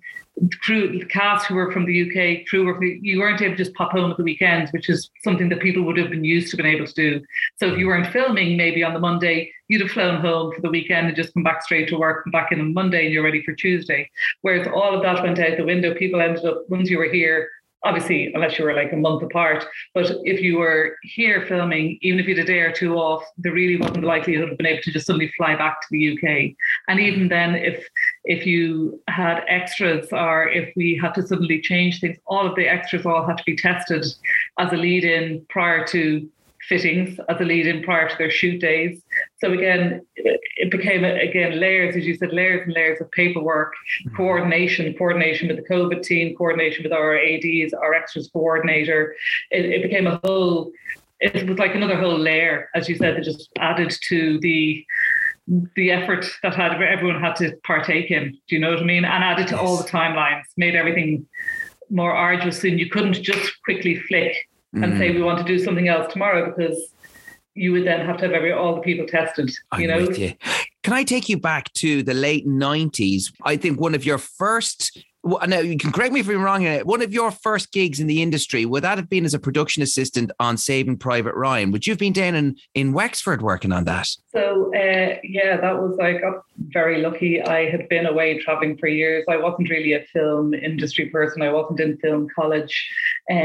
crew, 0.62 1.00
the 1.00 1.06
cast 1.06 1.48
who 1.48 1.56
were 1.56 1.72
from 1.72 1.86
the 1.86 2.02
UK, 2.04 2.48
crew 2.48 2.66
were 2.66 2.84
you 2.84 3.20
weren't 3.20 3.42
able 3.42 3.56
to 3.56 3.64
just 3.64 3.76
pop 3.76 3.92
home 3.92 4.12
at 4.12 4.18
the 4.18 4.24
weekends, 4.24 4.72
which 4.72 4.90
is 4.90 5.10
something 5.22 5.50
that 5.50 5.60
people 5.60 5.84
would 5.84 5.98
have 5.98 6.10
been 6.10 6.24
used 6.24 6.50
to 6.52 6.58
being 6.58 6.74
able 6.74 6.86
to 6.86 6.94
do. 6.94 7.22
So 7.58 7.68
if 7.68 7.78
you 7.78 7.88
weren't 7.88 8.12
filming, 8.12 8.56
maybe 8.56 8.84
on 8.84 8.94
the 8.94 9.00
Monday, 9.00 9.52
you'd 9.68 9.82
have 9.82 9.92
flown 9.92 10.22
home 10.22 10.54
for 10.54 10.62
the 10.62 10.70
weekend 10.70 11.08
and 11.08 11.16
just 11.16 11.34
come 11.34 11.44
back 11.44 11.62
straight 11.64 11.90
to 11.90 11.98
work, 11.98 12.24
come 12.24 12.32
back 12.32 12.52
in 12.52 12.60
on 12.60 12.74
Monday, 12.74 13.06
and 13.06 13.14
you're 13.14 13.24
ready 13.24 13.44
for 13.44 13.54
Tuesday. 13.54 14.10
Whereas 14.42 14.68
all 14.68 14.96
of 14.96 15.04
that 15.04 15.22
went 15.24 15.40
out 15.40 15.58
the 15.58 15.66
window. 15.66 15.94
People 15.94 16.22
ended 16.22 16.46
up 16.46 16.64
once 16.70 16.90
you 16.90 16.98
were 16.98 17.12
here 17.12 17.50
obviously 17.84 18.32
unless 18.34 18.60
you 18.60 18.66
were 18.66 18.74
like 18.74 18.92
a 18.92 18.98
month 18.98 19.24
apart 19.24 19.66
but 19.94 20.12
if 20.24 20.42
you 20.42 20.58
were 20.58 20.98
here 21.04 21.46
filming 21.48 21.98
even 22.02 22.20
if 22.20 22.28
you 22.28 22.36
had 22.36 22.44
a 22.44 22.48
day 22.48 22.60
or 22.60 22.72
two 22.72 22.96
off 22.96 23.24
there 23.38 23.54
really 23.54 23.78
wasn't 23.78 24.02
the 24.02 24.08
likelihood 24.08 24.50
of 24.50 24.58
being 24.58 24.74
able 24.74 24.82
to 24.82 24.92
just 24.92 25.06
suddenly 25.06 25.32
fly 25.38 25.56
back 25.56 25.82
to 25.82 25.88
the 25.92 26.14
uk 26.14 26.24
and 26.88 27.00
even 27.00 27.28
then 27.28 27.56
if 27.56 27.88
if 28.26 28.46
you 28.46 29.02
had 29.08 29.44
extras 29.48 30.08
or 30.12 30.50
if 30.50 30.72
we 30.76 31.00
had 31.02 31.14
to 31.14 31.26
suddenly 31.26 31.62
change 31.62 32.00
things 32.00 32.18
all 32.28 32.46
of 32.46 32.56
the 32.56 32.68
extras 32.68 33.06
all 33.06 33.26
had 33.26 33.38
to 33.38 33.44
be 33.46 33.56
tested 33.56 34.06
as 34.58 34.74
a 34.74 34.78
lead 34.78 35.04
in 35.04 35.46
prior 35.50 35.86
to 35.86 36.30
fittings 36.70 37.20
as 37.28 37.42
a 37.42 37.44
lead 37.44 37.68
in 37.68 37.84
prior 37.84 38.08
to 38.08 38.16
their 38.18 38.30
shoot 38.30 38.62
days. 38.62 39.02
So 39.42 39.52
again, 39.52 40.06
it 40.16 40.70
became 40.72 41.04
again 41.04 41.60
layers, 41.60 41.96
as 41.96 42.06
you 42.06 42.16
said, 42.16 42.32
layers 42.32 42.62
and 42.66 42.74
layers 42.74 43.02
of 43.02 43.12
paperwork, 43.12 43.74
mm-hmm. 43.74 44.16
coordination, 44.16 44.94
coordination 44.94 45.48
with 45.48 45.58
the 45.58 45.64
COVID 45.64 46.04
team, 46.04 46.36
coordination 46.36 46.84
with 46.84 46.94
our 46.94 47.18
ADs, 47.18 47.74
our 47.74 47.94
extras 47.94 48.30
coordinator. 48.32 49.16
It, 49.52 49.66
it 49.66 49.84
became 49.84 50.08
a 50.08 50.20
whole. 50.24 50.72
It 51.20 51.50
was 51.50 51.58
like 51.58 51.76
another 51.76 52.00
whole 52.00 52.18
layer, 52.18 52.70
as 52.76 52.88
you 52.88 52.96
said, 52.96 53.18
that 53.18 53.24
just 53.24 53.50
added 53.58 53.94
to 54.08 54.40
the 54.40 54.86
the 55.76 55.92
effort 55.92 56.26
that 56.44 56.54
had 56.54 56.80
everyone 56.80 57.20
had 57.20 57.36
to 57.38 57.58
partake 57.66 58.12
in. 58.12 58.38
Do 58.48 58.56
you 58.56 58.60
know 58.60 58.70
what 58.70 58.80
I 58.80 58.84
mean? 58.84 59.04
And 59.04 59.24
added 59.24 59.48
to 59.48 59.60
all 59.60 59.78
the 59.78 59.90
timelines, 59.90 60.44
made 60.56 60.76
everything 60.76 61.26
more 61.90 62.14
arduous, 62.14 62.64
and 62.64 62.80
you 62.80 62.90
couldn't 62.90 63.22
just 63.22 63.52
quickly 63.64 63.96
flick 63.96 64.36
mm-hmm. 64.74 64.84
and 64.84 64.98
say 64.98 65.10
mm-hmm. 65.10 65.18
we 65.18 65.24
want 65.24 65.40
to 65.40 65.46
do 65.46 65.64
something 65.64 65.88
else 65.88 66.12
tomorrow 66.12 66.54
because 66.54 66.94
you 67.56 67.72
would 67.72 67.86
then 67.86 68.06
have 68.06 68.18
to 68.18 68.26
have 68.26 68.34
every 68.34 68.52
all 68.52 68.76
the 68.76 68.82
people 68.82 69.06
tested. 69.06 69.50
You 69.78 69.92
I'm 69.92 70.06
know. 70.06 70.10
You. 70.12 70.34
Can 70.84 70.94
I 70.94 71.04
take 71.04 71.28
you 71.28 71.38
back 71.38 71.72
to 71.74 72.04
the 72.04 72.14
late 72.14 72.48
nineties? 72.48 73.34
I 73.44 73.58
think 73.58 73.80
one 73.80 73.96
of 73.96 74.06
your 74.06 74.18
first 74.18 75.04
now 75.24 75.60
you 75.60 75.78
can 75.78 75.92
correct 75.92 76.14
me 76.14 76.22
if 76.22 76.30
I'm 76.30 76.42
wrong. 76.42 76.66
One 76.80 77.02
of 77.02 77.14
your 77.14 77.32
first 77.32 77.72
gigs 77.72 78.00
in 78.00 78.08
the 78.08 78.22
industry 78.22 78.66
would 78.66 78.84
that 78.84 78.98
have 78.98 79.10
been 79.10 79.26
as 79.26 79.34
a 79.34 79.40
production 79.40 79.84
assistant 79.84 80.32
on 80.40 80.58
Saving 80.58 80.98
Private 80.98 81.36
Ryan? 81.36 81.72
Would 81.72 81.86
you 81.86 81.92
have 81.92 82.00
been 82.00 82.14
down 82.14 82.36
in 82.36 82.56
in 82.74 82.94
Wexford 82.94 83.42
working 83.42 83.72
on 83.72 83.86
that? 83.86 84.08
So 84.32 84.72
uh, 84.74 85.18
yeah, 85.24 85.58
that 85.60 85.78
was 85.78 85.98
I 86.00 86.14
got 86.14 86.44
very 86.58 87.02
lucky. 87.02 87.42
I 87.42 87.70
had 87.70 87.90
been 87.90 88.06
away 88.06 88.40
traveling 88.40 88.78
for 88.78 88.88
years. 88.88 89.26
I 89.30 89.38
wasn't 89.38 89.70
really 89.70 89.94
a 89.94 90.04
film 90.14 90.54
industry 90.54 91.08
person. 91.10 91.42
I 91.42 91.52
wasn't 91.52 91.80
in 91.80 91.98
film 91.98 92.28
college, 92.34 92.90
um, 93.30 93.38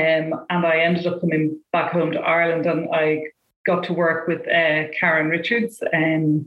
and 0.50 0.66
I 0.66 0.78
ended 0.78 1.06
up 1.06 1.20
coming 1.20 1.58
back 1.72 1.92
home 1.92 2.12
to 2.12 2.20
Ireland, 2.20 2.66
and 2.66 2.88
I 2.92 3.24
got 3.66 3.84
to 3.84 3.92
work 3.92 4.28
with 4.28 4.40
uh, 4.42 4.88
Karen 4.98 5.28
Richards, 5.28 5.82
um, 5.92 6.44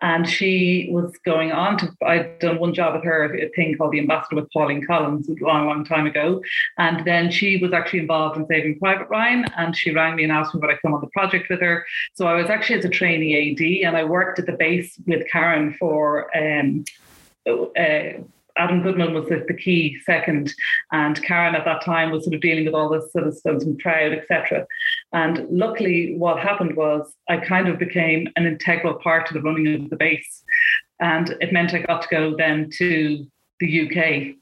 and 0.00 0.28
she 0.28 0.88
was 0.90 1.12
going 1.24 1.52
on 1.52 1.78
to. 1.78 1.90
I'd 2.04 2.38
done 2.38 2.58
one 2.58 2.74
job 2.74 2.94
with 2.94 3.04
her, 3.04 3.34
a 3.34 3.48
thing 3.50 3.76
called 3.76 3.92
the 3.92 3.98
Ambassador 3.98 4.36
with 4.36 4.50
Pauline 4.52 4.86
Collins, 4.86 5.28
a 5.28 5.44
long, 5.44 5.66
long 5.66 5.84
time 5.84 6.06
ago, 6.06 6.42
and 6.78 7.04
then 7.06 7.30
she 7.30 7.58
was 7.58 7.72
actually 7.72 8.00
involved 8.00 8.36
in 8.36 8.46
Saving 8.46 8.78
Private 8.78 9.08
Ryan, 9.08 9.44
and 9.56 9.76
she 9.76 9.92
rang 9.92 10.16
me 10.16 10.24
and 10.24 10.32
asked 10.32 10.54
me 10.54 10.60
would 10.60 10.70
I 10.70 10.78
come 10.82 10.94
on 10.94 11.00
the 11.00 11.08
project 11.08 11.48
with 11.50 11.60
her. 11.60 11.84
So 12.14 12.26
I 12.26 12.34
was 12.34 12.50
actually 12.50 12.78
as 12.78 12.84
a 12.84 12.90
trainee 12.90 13.52
AD, 13.52 13.88
and 13.88 13.96
I 13.96 14.04
worked 14.04 14.38
at 14.38 14.46
the 14.46 14.52
base 14.52 14.98
with 15.06 15.26
Karen 15.30 15.74
for. 15.74 16.30
Um, 16.36 16.84
uh, 17.46 18.22
Adam 18.56 18.82
Goodman 18.82 19.14
was 19.14 19.28
the, 19.28 19.44
the, 19.48 19.54
key 19.54 19.98
second, 20.06 20.54
and 20.92 21.20
Karen 21.24 21.54
at 21.54 21.64
that 21.64 21.84
time 21.84 22.10
was 22.10 22.24
sort 22.24 22.34
of 22.34 22.40
dealing 22.40 22.64
with 22.64 22.74
all 22.74 22.94
of 22.94 23.02
stuff 23.10 23.62
and 23.62 23.82
crowd, 23.82 24.12
etc. 24.12 24.66
And 25.14 25.46
luckily, 25.48 26.16
what 26.18 26.40
happened 26.40 26.76
was 26.76 27.14
I 27.28 27.36
kind 27.36 27.68
of 27.68 27.78
became 27.78 28.26
an 28.34 28.46
integral 28.46 28.94
part 28.94 29.28
of 29.28 29.34
the 29.34 29.42
running 29.42 29.84
of 29.84 29.88
the 29.88 29.96
base, 29.96 30.42
and 31.00 31.36
it 31.40 31.52
meant 31.52 31.72
I 31.72 31.82
got 31.82 32.02
to 32.02 32.08
go 32.10 32.34
then 32.36 32.68
to 32.78 33.24
the 33.60 33.80
UK, 33.86 34.34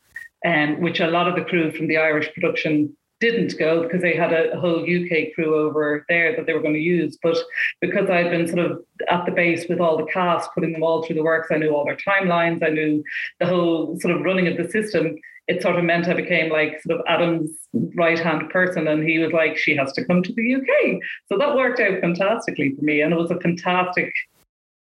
um, 0.50 0.80
which 0.80 1.00
a 1.00 1.08
lot 1.08 1.28
of 1.28 1.36
the 1.36 1.44
crew 1.44 1.70
from 1.72 1.88
the 1.88 1.98
Irish 1.98 2.32
production 2.32 2.96
didn't 3.22 3.56
go 3.56 3.84
because 3.84 4.02
they 4.02 4.16
had 4.16 4.32
a 4.32 4.58
whole 4.58 4.82
UK 4.82 5.32
crew 5.32 5.54
over 5.54 6.04
there 6.08 6.34
that 6.34 6.44
they 6.44 6.52
were 6.52 6.60
going 6.60 6.74
to 6.74 6.80
use. 6.80 7.16
But 7.22 7.38
because 7.80 8.10
I'd 8.10 8.30
been 8.30 8.48
sort 8.48 8.66
of 8.66 8.84
at 9.08 9.24
the 9.24 9.30
base 9.30 9.68
with 9.68 9.78
all 9.78 9.96
the 9.96 10.10
cast, 10.12 10.50
putting 10.54 10.72
them 10.72 10.82
all 10.82 11.04
through 11.04 11.14
the 11.14 11.22
works, 11.22 11.46
I 11.52 11.58
knew 11.58 11.70
all 11.70 11.84
their 11.84 11.96
timelines, 11.96 12.64
I 12.64 12.70
knew 12.70 13.04
the 13.38 13.46
whole 13.46 13.96
sort 14.00 14.16
of 14.16 14.22
running 14.22 14.48
of 14.48 14.56
the 14.56 14.68
system. 14.68 15.16
It 15.46 15.62
sort 15.62 15.76
of 15.76 15.84
meant 15.84 16.08
I 16.08 16.14
became 16.14 16.50
like 16.50 16.82
sort 16.82 16.98
of 16.98 17.06
Adam's 17.06 17.50
right 17.94 18.18
hand 18.18 18.50
person, 18.50 18.88
and 18.88 19.08
he 19.08 19.20
was 19.20 19.32
like, 19.32 19.56
she 19.56 19.76
has 19.76 19.92
to 19.92 20.04
come 20.04 20.24
to 20.24 20.32
the 20.32 20.56
UK. 20.56 21.00
So 21.28 21.38
that 21.38 21.54
worked 21.54 21.78
out 21.78 22.00
fantastically 22.00 22.74
for 22.74 22.84
me. 22.84 23.02
And 23.02 23.12
it 23.12 23.16
was 23.16 23.30
a 23.30 23.38
fantastic, 23.38 24.12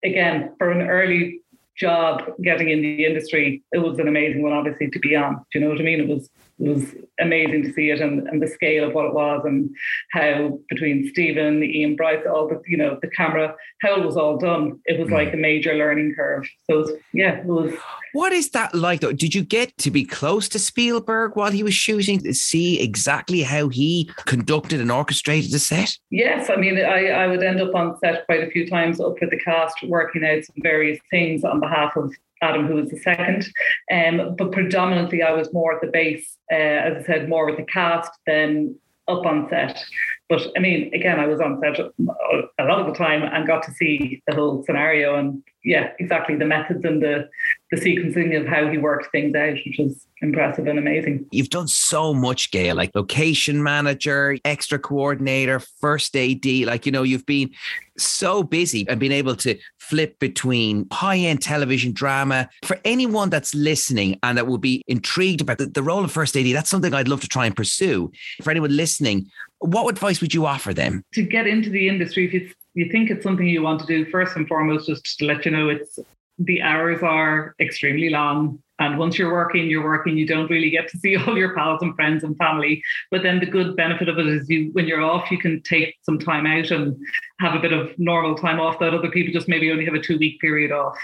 again, 0.04 0.52
for 0.58 0.72
an 0.72 0.82
early 0.82 1.42
job 1.76 2.22
getting 2.42 2.70
in 2.70 2.82
the 2.82 3.04
industry, 3.04 3.62
it 3.70 3.78
was 3.78 4.00
an 4.00 4.08
amazing 4.08 4.42
one, 4.42 4.52
obviously, 4.52 4.90
to 4.90 4.98
be 4.98 5.14
on. 5.14 5.34
Do 5.52 5.58
you 5.58 5.60
know 5.60 5.70
what 5.70 5.80
I 5.80 5.84
mean? 5.84 6.00
It 6.00 6.08
was 6.08 6.28
it 6.58 6.68
was 6.68 6.94
amazing 7.20 7.64
to 7.64 7.72
see 7.72 7.90
it 7.90 8.00
and, 8.00 8.26
and 8.28 8.42
the 8.42 8.46
scale 8.46 8.88
of 8.88 8.94
what 8.94 9.06
it 9.06 9.14
was 9.14 9.42
and 9.44 9.68
how 10.12 10.58
between 10.70 11.08
Stephen, 11.10 11.62
Ian 11.62 11.96
Bryce, 11.96 12.24
all 12.26 12.48
the 12.48 12.60
you 12.66 12.76
know 12.76 12.98
the 13.02 13.08
camera, 13.08 13.54
how 13.82 13.96
it 13.96 14.04
was 14.04 14.16
all 14.16 14.38
done. 14.38 14.80
It 14.86 14.98
was 14.98 15.08
mm. 15.08 15.12
like 15.12 15.34
a 15.34 15.36
major 15.36 15.74
learning 15.74 16.14
curve. 16.16 16.48
So 16.68 16.78
was, 16.78 16.92
yeah, 17.12 17.40
it 17.40 17.46
was. 17.46 17.74
What 18.14 18.32
is 18.32 18.50
that 18.50 18.74
like 18.74 19.00
though? 19.00 19.12
Did 19.12 19.34
you 19.34 19.42
get 19.42 19.76
to 19.78 19.90
be 19.90 20.04
close 20.04 20.48
to 20.50 20.58
Spielberg 20.58 21.36
while 21.36 21.52
he 21.52 21.62
was 21.62 21.74
shooting 21.74 22.20
to 22.20 22.32
see 22.32 22.80
exactly 22.80 23.42
how 23.42 23.68
he 23.68 24.10
conducted 24.24 24.80
and 24.80 24.90
orchestrated 24.90 25.50
the 25.50 25.58
set? 25.58 25.98
Yes, 26.10 26.48
I 26.48 26.56
mean 26.56 26.78
I, 26.78 27.08
I 27.08 27.26
would 27.26 27.42
end 27.42 27.60
up 27.60 27.74
on 27.74 27.98
set 27.98 28.24
quite 28.24 28.42
a 28.42 28.50
few 28.50 28.66
times 28.66 28.98
up 28.98 29.20
with 29.20 29.30
the 29.30 29.40
cast 29.40 29.82
working 29.82 30.24
out 30.24 30.44
some 30.44 30.56
various 30.62 30.98
things 31.10 31.44
on 31.44 31.60
behalf 31.60 31.96
of 31.96 32.14
Adam, 32.46 32.66
who 32.66 32.74
was 32.74 32.90
the 32.90 32.98
second. 32.98 33.48
Um, 33.92 34.34
but 34.38 34.52
predominantly, 34.52 35.22
I 35.22 35.32
was 35.32 35.52
more 35.52 35.74
at 35.74 35.80
the 35.80 35.88
base, 35.88 36.38
uh, 36.52 36.78
as 36.88 37.02
I 37.02 37.06
said, 37.06 37.28
more 37.28 37.46
with 37.46 37.56
the 37.56 37.64
cast 37.64 38.12
than 38.26 38.76
up 39.08 39.24
on 39.24 39.48
set. 39.48 39.82
But 40.28 40.42
I 40.56 40.60
mean, 40.60 40.92
again, 40.92 41.20
I 41.20 41.26
was 41.26 41.40
on 41.40 41.60
set 41.60 41.78
a 41.78 42.64
lot 42.64 42.80
of 42.80 42.86
the 42.86 42.98
time 42.98 43.22
and 43.22 43.46
got 43.46 43.62
to 43.64 43.72
see 43.72 44.22
the 44.26 44.34
whole 44.34 44.64
scenario 44.64 45.16
and 45.16 45.42
yeah, 45.64 45.92
exactly 45.98 46.34
the 46.36 46.44
methods 46.44 46.84
and 46.84 47.00
the 47.00 47.28
the 47.72 47.80
sequencing 47.80 48.38
of 48.38 48.46
how 48.46 48.70
he 48.70 48.78
worked 48.78 49.10
things 49.10 49.34
out, 49.34 49.54
which 49.54 49.76
was 49.78 50.06
impressive 50.22 50.66
and 50.68 50.78
amazing. 50.78 51.26
You've 51.32 51.50
done 51.50 51.66
so 51.66 52.14
much, 52.14 52.52
Gail, 52.52 52.76
like 52.76 52.94
location 52.94 53.62
manager, 53.62 54.38
extra 54.44 54.78
coordinator, 54.78 55.58
first 55.58 56.16
AD. 56.16 56.44
Like, 56.44 56.86
you 56.86 56.92
know, 56.92 57.02
you've 57.02 57.26
been 57.26 57.50
so 57.98 58.44
busy 58.44 58.86
and 58.88 59.00
been 59.00 59.12
able 59.12 59.34
to 59.36 59.58
flip 59.78 60.18
between 60.20 60.86
high 60.92 61.18
end 61.18 61.42
television 61.42 61.92
drama. 61.92 62.48
For 62.64 62.78
anyone 62.84 63.30
that's 63.30 63.54
listening 63.54 64.18
and 64.22 64.38
that 64.38 64.46
will 64.46 64.58
be 64.58 64.82
intrigued 64.86 65.40
about 65.40 65.58
the, 65.58 65.66
the 65.66 65.82
role 65.82 66.04
of 66.04 66.12
first 66.12 66.36
AD, 66.36 66.46
that's 66.54 66.70
something 66.70 66.94
I'd 66.94 67.08
love 67.08 67.20
to 67.22 67.28
try 67.28 67.46
and 67.46 67.56
pursue. 67.56 68.12
For 68.42 68.50
anyone 68.50 68.76
listening, 68.76 69.28
what 69.58 69.88
advice 69.88 70.20
would 70.20 70.32
you 70.32 70.46
offer 70.46 70.72
them? 70.72 71.02
To 71.14 71.22
get 71.22 71.48
into 71.48 71.70
the 71.70 71.88
industry, 71.88 72.26
if 72.26 72.32
you, 72.32 72.50
you 72.74 72.92
think 72.92 73.10
it's 73.10 73.24
something 73.24 73.48
you 73.48 73.62
want 73.62 73.80
to 73.80 73.86
do, 73.86 74.04
first 74.10 74.36
and 74.36 74.46
foremost, 74.46 74.86
just 74.86 75.18
to 75.18 75.24
let 75.24 75.44
you 75.44 75.50
know 75.50 75.68
it's 75.68 75.98
the 76.38 76.62
hours 76.62 77.02
are 77.02 77.54
extremely 77.60 78.10
long. 78.10 78.62
And 78.78 78.98
once 78.98 79.18
you're 79.18 79.32
working, 79.32 79.70
you're 79.70 79.84
working. 79.84 80.18
You 80.18 80.26
don't 80.26 80.50
really 80.50 80.68
get 80.68 80.88
to 80.88 80.98
see 80.98 81.16
all 81.26 81.36
your 81.36 81.54
pals 81.54 81.80
and 81.82 81.94
friends 81.94 82.24
and 82.24 82.36
family. 82.36 82.82
But 83.10 83.22
then 83.22 83.40
the 83.40 83.46
good 83.46 83.74
benefit 83.74 84.08
of 84.08 84.18
it 84.18 84.26
is 84.26 84.48
you, 84.48 84.70
when 84.72 84.86
you're 84.86 85.00
off, 85.00 85.30
you 85.30 85.38
can 85.38 85.62
take 85.62 85.94
some 86.02 86.18
time 86.18 86.46
out 86.46 86.70
and 86.70 86.94
have 87.40 87.54
a 87.54 87.58
bit 87.58 87.72
of 87.72 87.98
normal 87.98 88.34
time 88.34 88.60
off 88.60 88.78
that 88.80 88.92
other 88.92 89.10
people 89.10 89.32
just 89.32 89.48
maybe 89.48 89.70
only 89.70 89.84
have 89.86 89.94
a 89.94 90.00
two 90.00 90.18
week 90.18 90.38
period 90.40 90.72
off. 90.72 90.98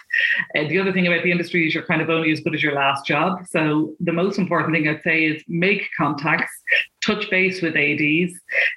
Uh, 0.56 0.68
the 0.68 0.78
other 0.78 0.92
thing 0.92 1.06
about 1.06 1.22
the 1.22 1.30
industry 1.30 1.66
is 1.66 1.74
you're 1.74 1.86
kind 1.86 2.02
of 2.02 2.10
only 2.10 2.30
as 2.30 2.40
good 2.40 2.54
as 2.54 2.62
your 2.62 2.74
last 2.74 3.06
job. 3.06 3.38
So 3.48 3.94
the 4.00 4.12
most 4.12 4.38
important 4.38 4.74
thing 4.74 4.86
I'd 4.86 5.02
say 5.02 5.24
is 5.24 5.42
make 5.48 5.88
contacts, 5.96 6.52
touch 7.02 7.28
base 7.30 7.60
with 7.60 7.76
ADs. 7.76 8.32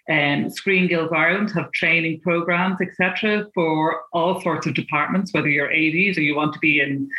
Um, 0.09 0.49
Screen 0.49 0.87
Guilds 0.87 1.13
Ireland 1.13 1.51
have 1.51 1.71
training 1.71 2.21
programs, 2.21 2.77
etc., 2.81 3.47
for 3.53 4.01
all 4.13 4.41
sorts 4.41 4.67
of 4.67 4.73
departments, 4.73 5.33
whether 5.33 5.49
you're 5.49 5.71
ADs 5.71 6.17
or 6.17 6.21
you 6.21 6.35
want 6.35 6.53
to 6.53 6.59
be 6.59 6.81
in 6.81 7.09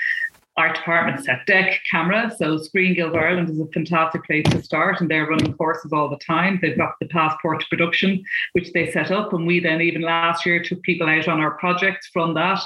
art 0.57 0.75
department, 0.75 1.25
set 1.25 1.47
dec, 1.47 1.77
camera. 1.91 2.33
So 2.39 2.57
Screen 2.57 2.95
Guild 2.95 3.15
Ireland 3.15 3.51
is 3.51 3.61
a 3.61 3.67
fantastic 3.67 4.25
place 4.25 4.47
to 4.51 4.63
start, 4.63 5.01
and 5.01 5.11
they're 5.11 5.27
running 5.27 5.53
courses 5.53 5.93
all 5.93 6.09
the 6.09 6.19
time. 6.19 6.59
They've 6.63 6.77
got 6.77 6.95
the 6.99 7.09
passport 7.09 7.61
to 7.61 7.67
production, 7.69 8.25
which 8.53 8.73
they 8.73 8.91
set 8.91 9.11
up, 9.11 9.33
and 9.35 9.47
we 9.47 9.61
then 9.61 9.83
even 9.83 10.01
last 10.01 10.47
year 10.47 10.63
took 10.63 10.83
people 10.83 11.09
out 11.09 11.29
on 11.29 11.41
our 11.41 11.53
projects 11.59 12.09
from 12.13 12.35
that. 12.35 12.61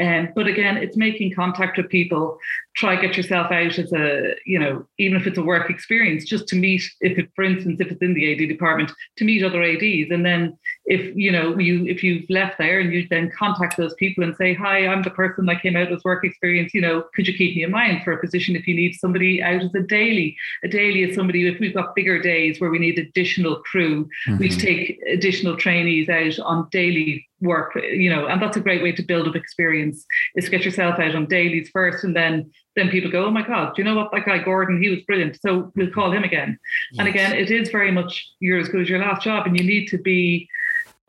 Um, 0.00 0.28
but 0.34 0.46
again, 0.48 0.76
it's 0.76 0.96
making 0.96 1.34
contact 1.34 1.78
with 1.78 1.88
people. 1.88 2.38
Try 2.80 2.96
get 2.96 3.14
yourself 3.14 3.52
out 3.52 3.78
as 3.78 3.92
a, 3.92 4.34
you 4.46 4.58
know, 4.58 4.86
even 4.98 5.20
if 5.20 5.26
it's 5.26 5.36
a 5.36 5.42
work 5.42 5.68
experience, 5.68 6.24
just 6.24 6.48
to 6.48 6.56
meet. 6.56 6.82
If 7.02 7.18
it, 7.18 7.28
for 7.36 7.44
instance, 7.44 7.78
if 7.78 7.92
it's 7.92 8.00
in 8.00 8.14
the 8.14 8.32
AD 8.32 8.48
department, 8.48 8.90
to 9.18 9.24
meet 9.24 9.44
other 9.44 9.62
ADs, 9.62 10.10
and 10.10 10.24
then 10.24 10.56
if 10.86 11.14
you 11.14 11.30
know 11.30 11.58
you 11.58 11.84
if 11.84 12.02
you've 12.02 12.24
left 12.30 12.56
there 12.56 12.80
and 12.80 12.90
you 12.90 13.06
then 13.10 13.30
contact 13.38 13.76
those 13.76 13.92
people 13.94 14.24
and 14.24 14.34
say, 14.34 14.54
"Hi, 14.54 14.86
I'm 14.86 15.02
the 15.02 15.10
person 15.10 15.44
that 15.44 15.60
came 15.60 15.76
out 15.76 15.92
as 15.92 16.02
work 16.04 16.24
experience. 16.24 16.72
You 16.72 16.80
know, 16.80 17.04
could 17.14 17.28
you 17.28 17.36
keep 17.36 17.54
me 17.54 17.64
in 17.64 17.70
mind 17.70 18.02
for 18.02 18.12
a 18.12 18.20
position 18.20 18.56
if 18.56 18.66
you 18.66 18.74
need 18.74 18.94
somebody 18.94 19.42
out 19.42 19.62
as 19.62 19.74
a 19.74 19.82
daily. 19.82 20.34
A 20.64 20.68
daily 20.68 21.02
is 21.02 21.14
somebody 21.14 21.46
if 21.46 21.60
we've 21.60 21.74
got 21.74 21.94
bigger 21.94 22.18
days 22.18 22.62
where 22.62 22.70
we 22.70 22.78
need 22.78 22.98
additional 22.98 23.56
crew, 23.56 24.08
mm-hmm. 24.26 24.38
we 24.38 24.48
take 24.48 24.98
additional 25.06 25.56
trainees 25.56 26.08
out 26.08 26.38
on 26.40 26.68
daily 26.70 27.26
work, 27.40 27.74
you 27.76 28.10
know, 28.10 28.26
and 28.26 28.40
that's 28.40 28.56
a 28.56 28.60
great 28.60 28.82
way 28.82 28.92
to 28.92 29.02
build 29.02 29.26
up 29.26 29.36
experience 29.36 30.04
is 30.36 30.48
get 30.48 30.64
yourself 30.64 30.98
out 30.98 31.14
on 31.14 31.26
dailies 31.26 31.70
first 31.70 32.04
and 32.04 32.14
then 32.14 32.50
then 32.76 32.88
people 32.88 33.10
go, 33.10 33.26
oh 33.26 33.30
my 33.30 33.46
God, 33.46 33.74
do 33.74 33.82
you 33.82 33.88
know 33.88 33.96
what? 33.96 34.10
That 34.12 34.26
guy 34.26 34.38
Gordon, 34.38 34.80
he 34.80 34.88
was 34.88 35.00
brilliant. 35.00 35.38
So 35.42 35.72
we'll 35.74 35.90
call 35.90 36.12
him 36.12 36.22
again. 36.22 36.58
Yes. 36.92 36.98
And 37.00 37.08
again, 37.08 37.32
it 37.32 37.50
is 37.50 37.68
very 37.70 37.90
much 37.90 38.30
you're 38.38 38.60
as 38.60 38.68
good 38.68 38.82
as 38.82 38.88
your 38.88 39.00
last 39.00 39.22
job 39.22 39.46
and 39.46 39.58
you 39.58 39.64
need 39.64 39.88
to 39.88 39.98
be 39.98 40.48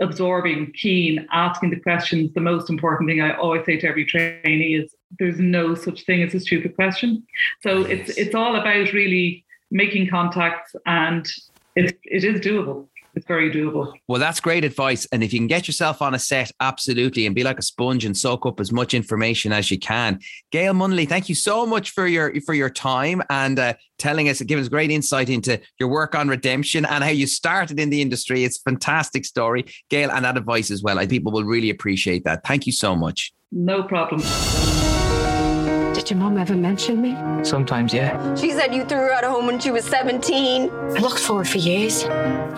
absorbing, 0.02 0.72
keen, 0.74 1.28
asking 1.32 1.70
the 1.70 1.80
questions. 1.80 2.34
The 2.34 2.42
most 2.42 2.70
important 2.70 3.10
thing 3.10 3.22
I 3.22 3.36
always 3.38 3.64
say 3.66 3.78
to 3.80 3.88
every 3.88 4.06
trainee 4.06 4.76
is 4.76 4.96
there's 5.20 5.40
no 5.40 5.76
such 5.76 6.04
thing 6.06 6.24
as 6.24 6.34
a 6.34 6.40
stupid 6.40 6.76
question. 6.76 7.24
So 7.62 7.84
it's 7.84 8.10
it's 8.18 8.34
all 8.34 8.56
about 8.56 8.92
really 8.94 9.46
making 9.70 10.10
contacts 10.10 10.76
and 10.86 11.28
it, 11.76 11.98
it 12.04 12.24
is 12.24 12.42
doable 12.42 12.88
it's 13.14 13.26
very 13.26 13.52
doable. 13.52 13.94
Well, 14.08 14.20
that's 14.20 14.40
great 14.40 14.64
advice. 14.64 15.06
And 15.12 15.24
if 15.24 15.34
you 15.34 15.40
can 15.40 15.48
get 15.48 15.68
yourself 15.68 16.02
on 16.02 16.14
a 16.14 16.20
set, 16.20 16.52
absolutely, 16.60 17.26
and 17.26 17.36
be 17.36 17.44
like 17.44 17.60
a 17.60 17.64
sponge 17.64 18.06
and 18.06 18.18
soak 18.18 18.46
up 18.46 18.60
as 18.60 18.72
much 18.72 18.94
information 18.94 19.52
as 19.52 19.70
you 19.70 19.80
can. 19.80 20.20
Gail 20.52 20.74
Munnelly, 20.74 21.08
thank 21.08 21.30
you 21.30 21.36
so 21.36 21.66
much 21.66 21.92
for 21.92 22.08
your 22.08 22.40
for 22.42 22.54
your 22.54 22.70
time 22.70 23.22
and 23.30 23.60
uh, 23.60 23.74
telling 23.98 24.30
us, 24.30 24.42
giving 24.42 24.64
us 24.64 24.70
great 24.70 24.92
insight 24.92 25.30
into 25.30 25.60
your 25.80 25.90
work 25.90 26.16
on 26.16 26.28
redemption 26.28 26.86
and 26.86 27.04
how 27.04 27.10
you 27.10 27.28
started 27.28 27.80
in 27.80 27.90
the 27.90 28.02
industry. 28.02 28.44
It's 28.44 28.58
a 28.58 28.62
fantastic 28.62 29.26
story, 29.26 29.66
Gail, 29.90 30.10
and 30.12 30.26
that 30.26 30.38
advice 30.38 30.72
as 30.72 30.82
well. 30.82 30.98
I 30.98 31.08
people 31.08 31.32
will 31.32 31.44
really 31.44 31.70
appreciate 31.70 32.24
that. 32.24 32.46
Thank 32.46 32.66
you 32.66 32.74
so 32.74 32.96
much. 32.96 33.34
No 33.52 33.84
problem. 33.84 34.22
Did 36.02 36.10
your 36.10 36.20
mom 36.20 36.40
ever 36.40 36.56
mention 36.56 37.00
me? 37.00 37.16
Sometimes, 37.46 37.94
yeah. 37.94 38.34
She 38.34 38.50
said 38.54 38.74
you 38.74 38.84
threw 38.86 38.98
her 38.98 39.14
out 39.14 39.24
of 39.24 39.30
home 39.30 39.46
when 39.46 39.60
she 39.60 39.70
was 39.70 39.86
17. 39.86 40.68
I 40.72 41.00
looked 41.00 41.20
for 41.20 41.38
her 41.38 41.46
for 41.46 41.60
years. 41.60 42.08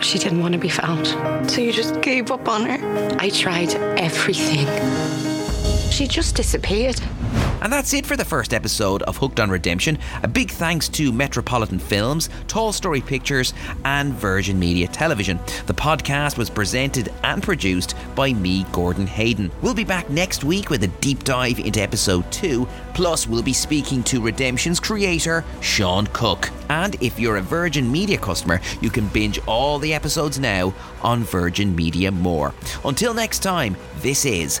She 0.00 0.18
didn't 0.18 0.40
want 0.40 0.54
to 0.54 0.58
be 0.58 0.70
found. 0.70 1.06
So 1.50 1.60
you 1.60 1.70
just 1.70 2.00
gave 2.00 2.30
up 2.30 2.48
on 2.48 2.64
her? 2.64 3.16
I 3.18 3.28
tried 3.28 3.74
everything. 3.98 5.23
She 5.94 6.08
just 6.08 6.34
disappeared. 6.34 7.00
And 7.62 7.72
that's 7.72 7.94
it 7.94 8.04
for 8.04 8.16
the 8.16 8.24
first 8.24 8.52
episode 8.52 9.04
of 9.04 9.16
Hooked 9.16 9.38
on 9.38 9.48
Redemption. 9.48 9.96
A 10.24 10.28
big 10.28 10.50
thanks 10.50 10.88
to 10.88 11.12
Metropolitan 11.12 11.78
Films, 11.78 12.28
Tall 12.48 12.72
Story 12.72 13.00
Pictures, 13.00 13.54
and 13.84 14.12
Virgin 14.12 14.58
Media 14.58 14.88
Television. 14.88 15.38
The 15.66 15.72
podcast 15.72 16.36
was 16.36 16.50
presented 16.50 17.12
and 17.22 17.40
produced 17.44 17.94
by 18.16 18.32
me, 18.32 18.66
Gordon 18.72 19.06
Hayden. 19.06 19.52
We'll 19.62 19.72
be 19.72 19.84
back 19.84 20.10
next 20.10 20.42
week 20.42 20.68
with 20.68 20.82
a 20.82 20.88
deep 20.88 21.22
dive 21.22 21.60
into 21.60 21.80
episode 21.80 22.30
2. 22.32 22.66
Plus, 22.94 23.28
we'll 23.28 23.42
be 23.44 23.52
speaking 23.52 24.02
to 24.02 24.20
Redemption's 24.20 24.80
creator, 24.80 25.44
Sean 25.60 26.08
Cook. 26.08 26.50
And 26.70 27.00
if 27.00 27.20
you're 27.20 27.36
a 27.36 27.42
Virgin 27.42 27.90
Media 27.90 28.18
customer, 28.18 28.60
you 28.80 28.90
can 28.90 29.06
binge 29.08 29.38
all 29.46 29.78
the 29.78 29.94
episodes 29.94 30.40
now 30.40 30.74
on 31.02 31.22
Virgin 31.22 31.74
Media 31.76 32.10
More. 32.10 32.52
Until 32.84 33.14
next 33.14 33.44
time, 33.44 33.76
this 33.98 34.24
is 34.24 34.60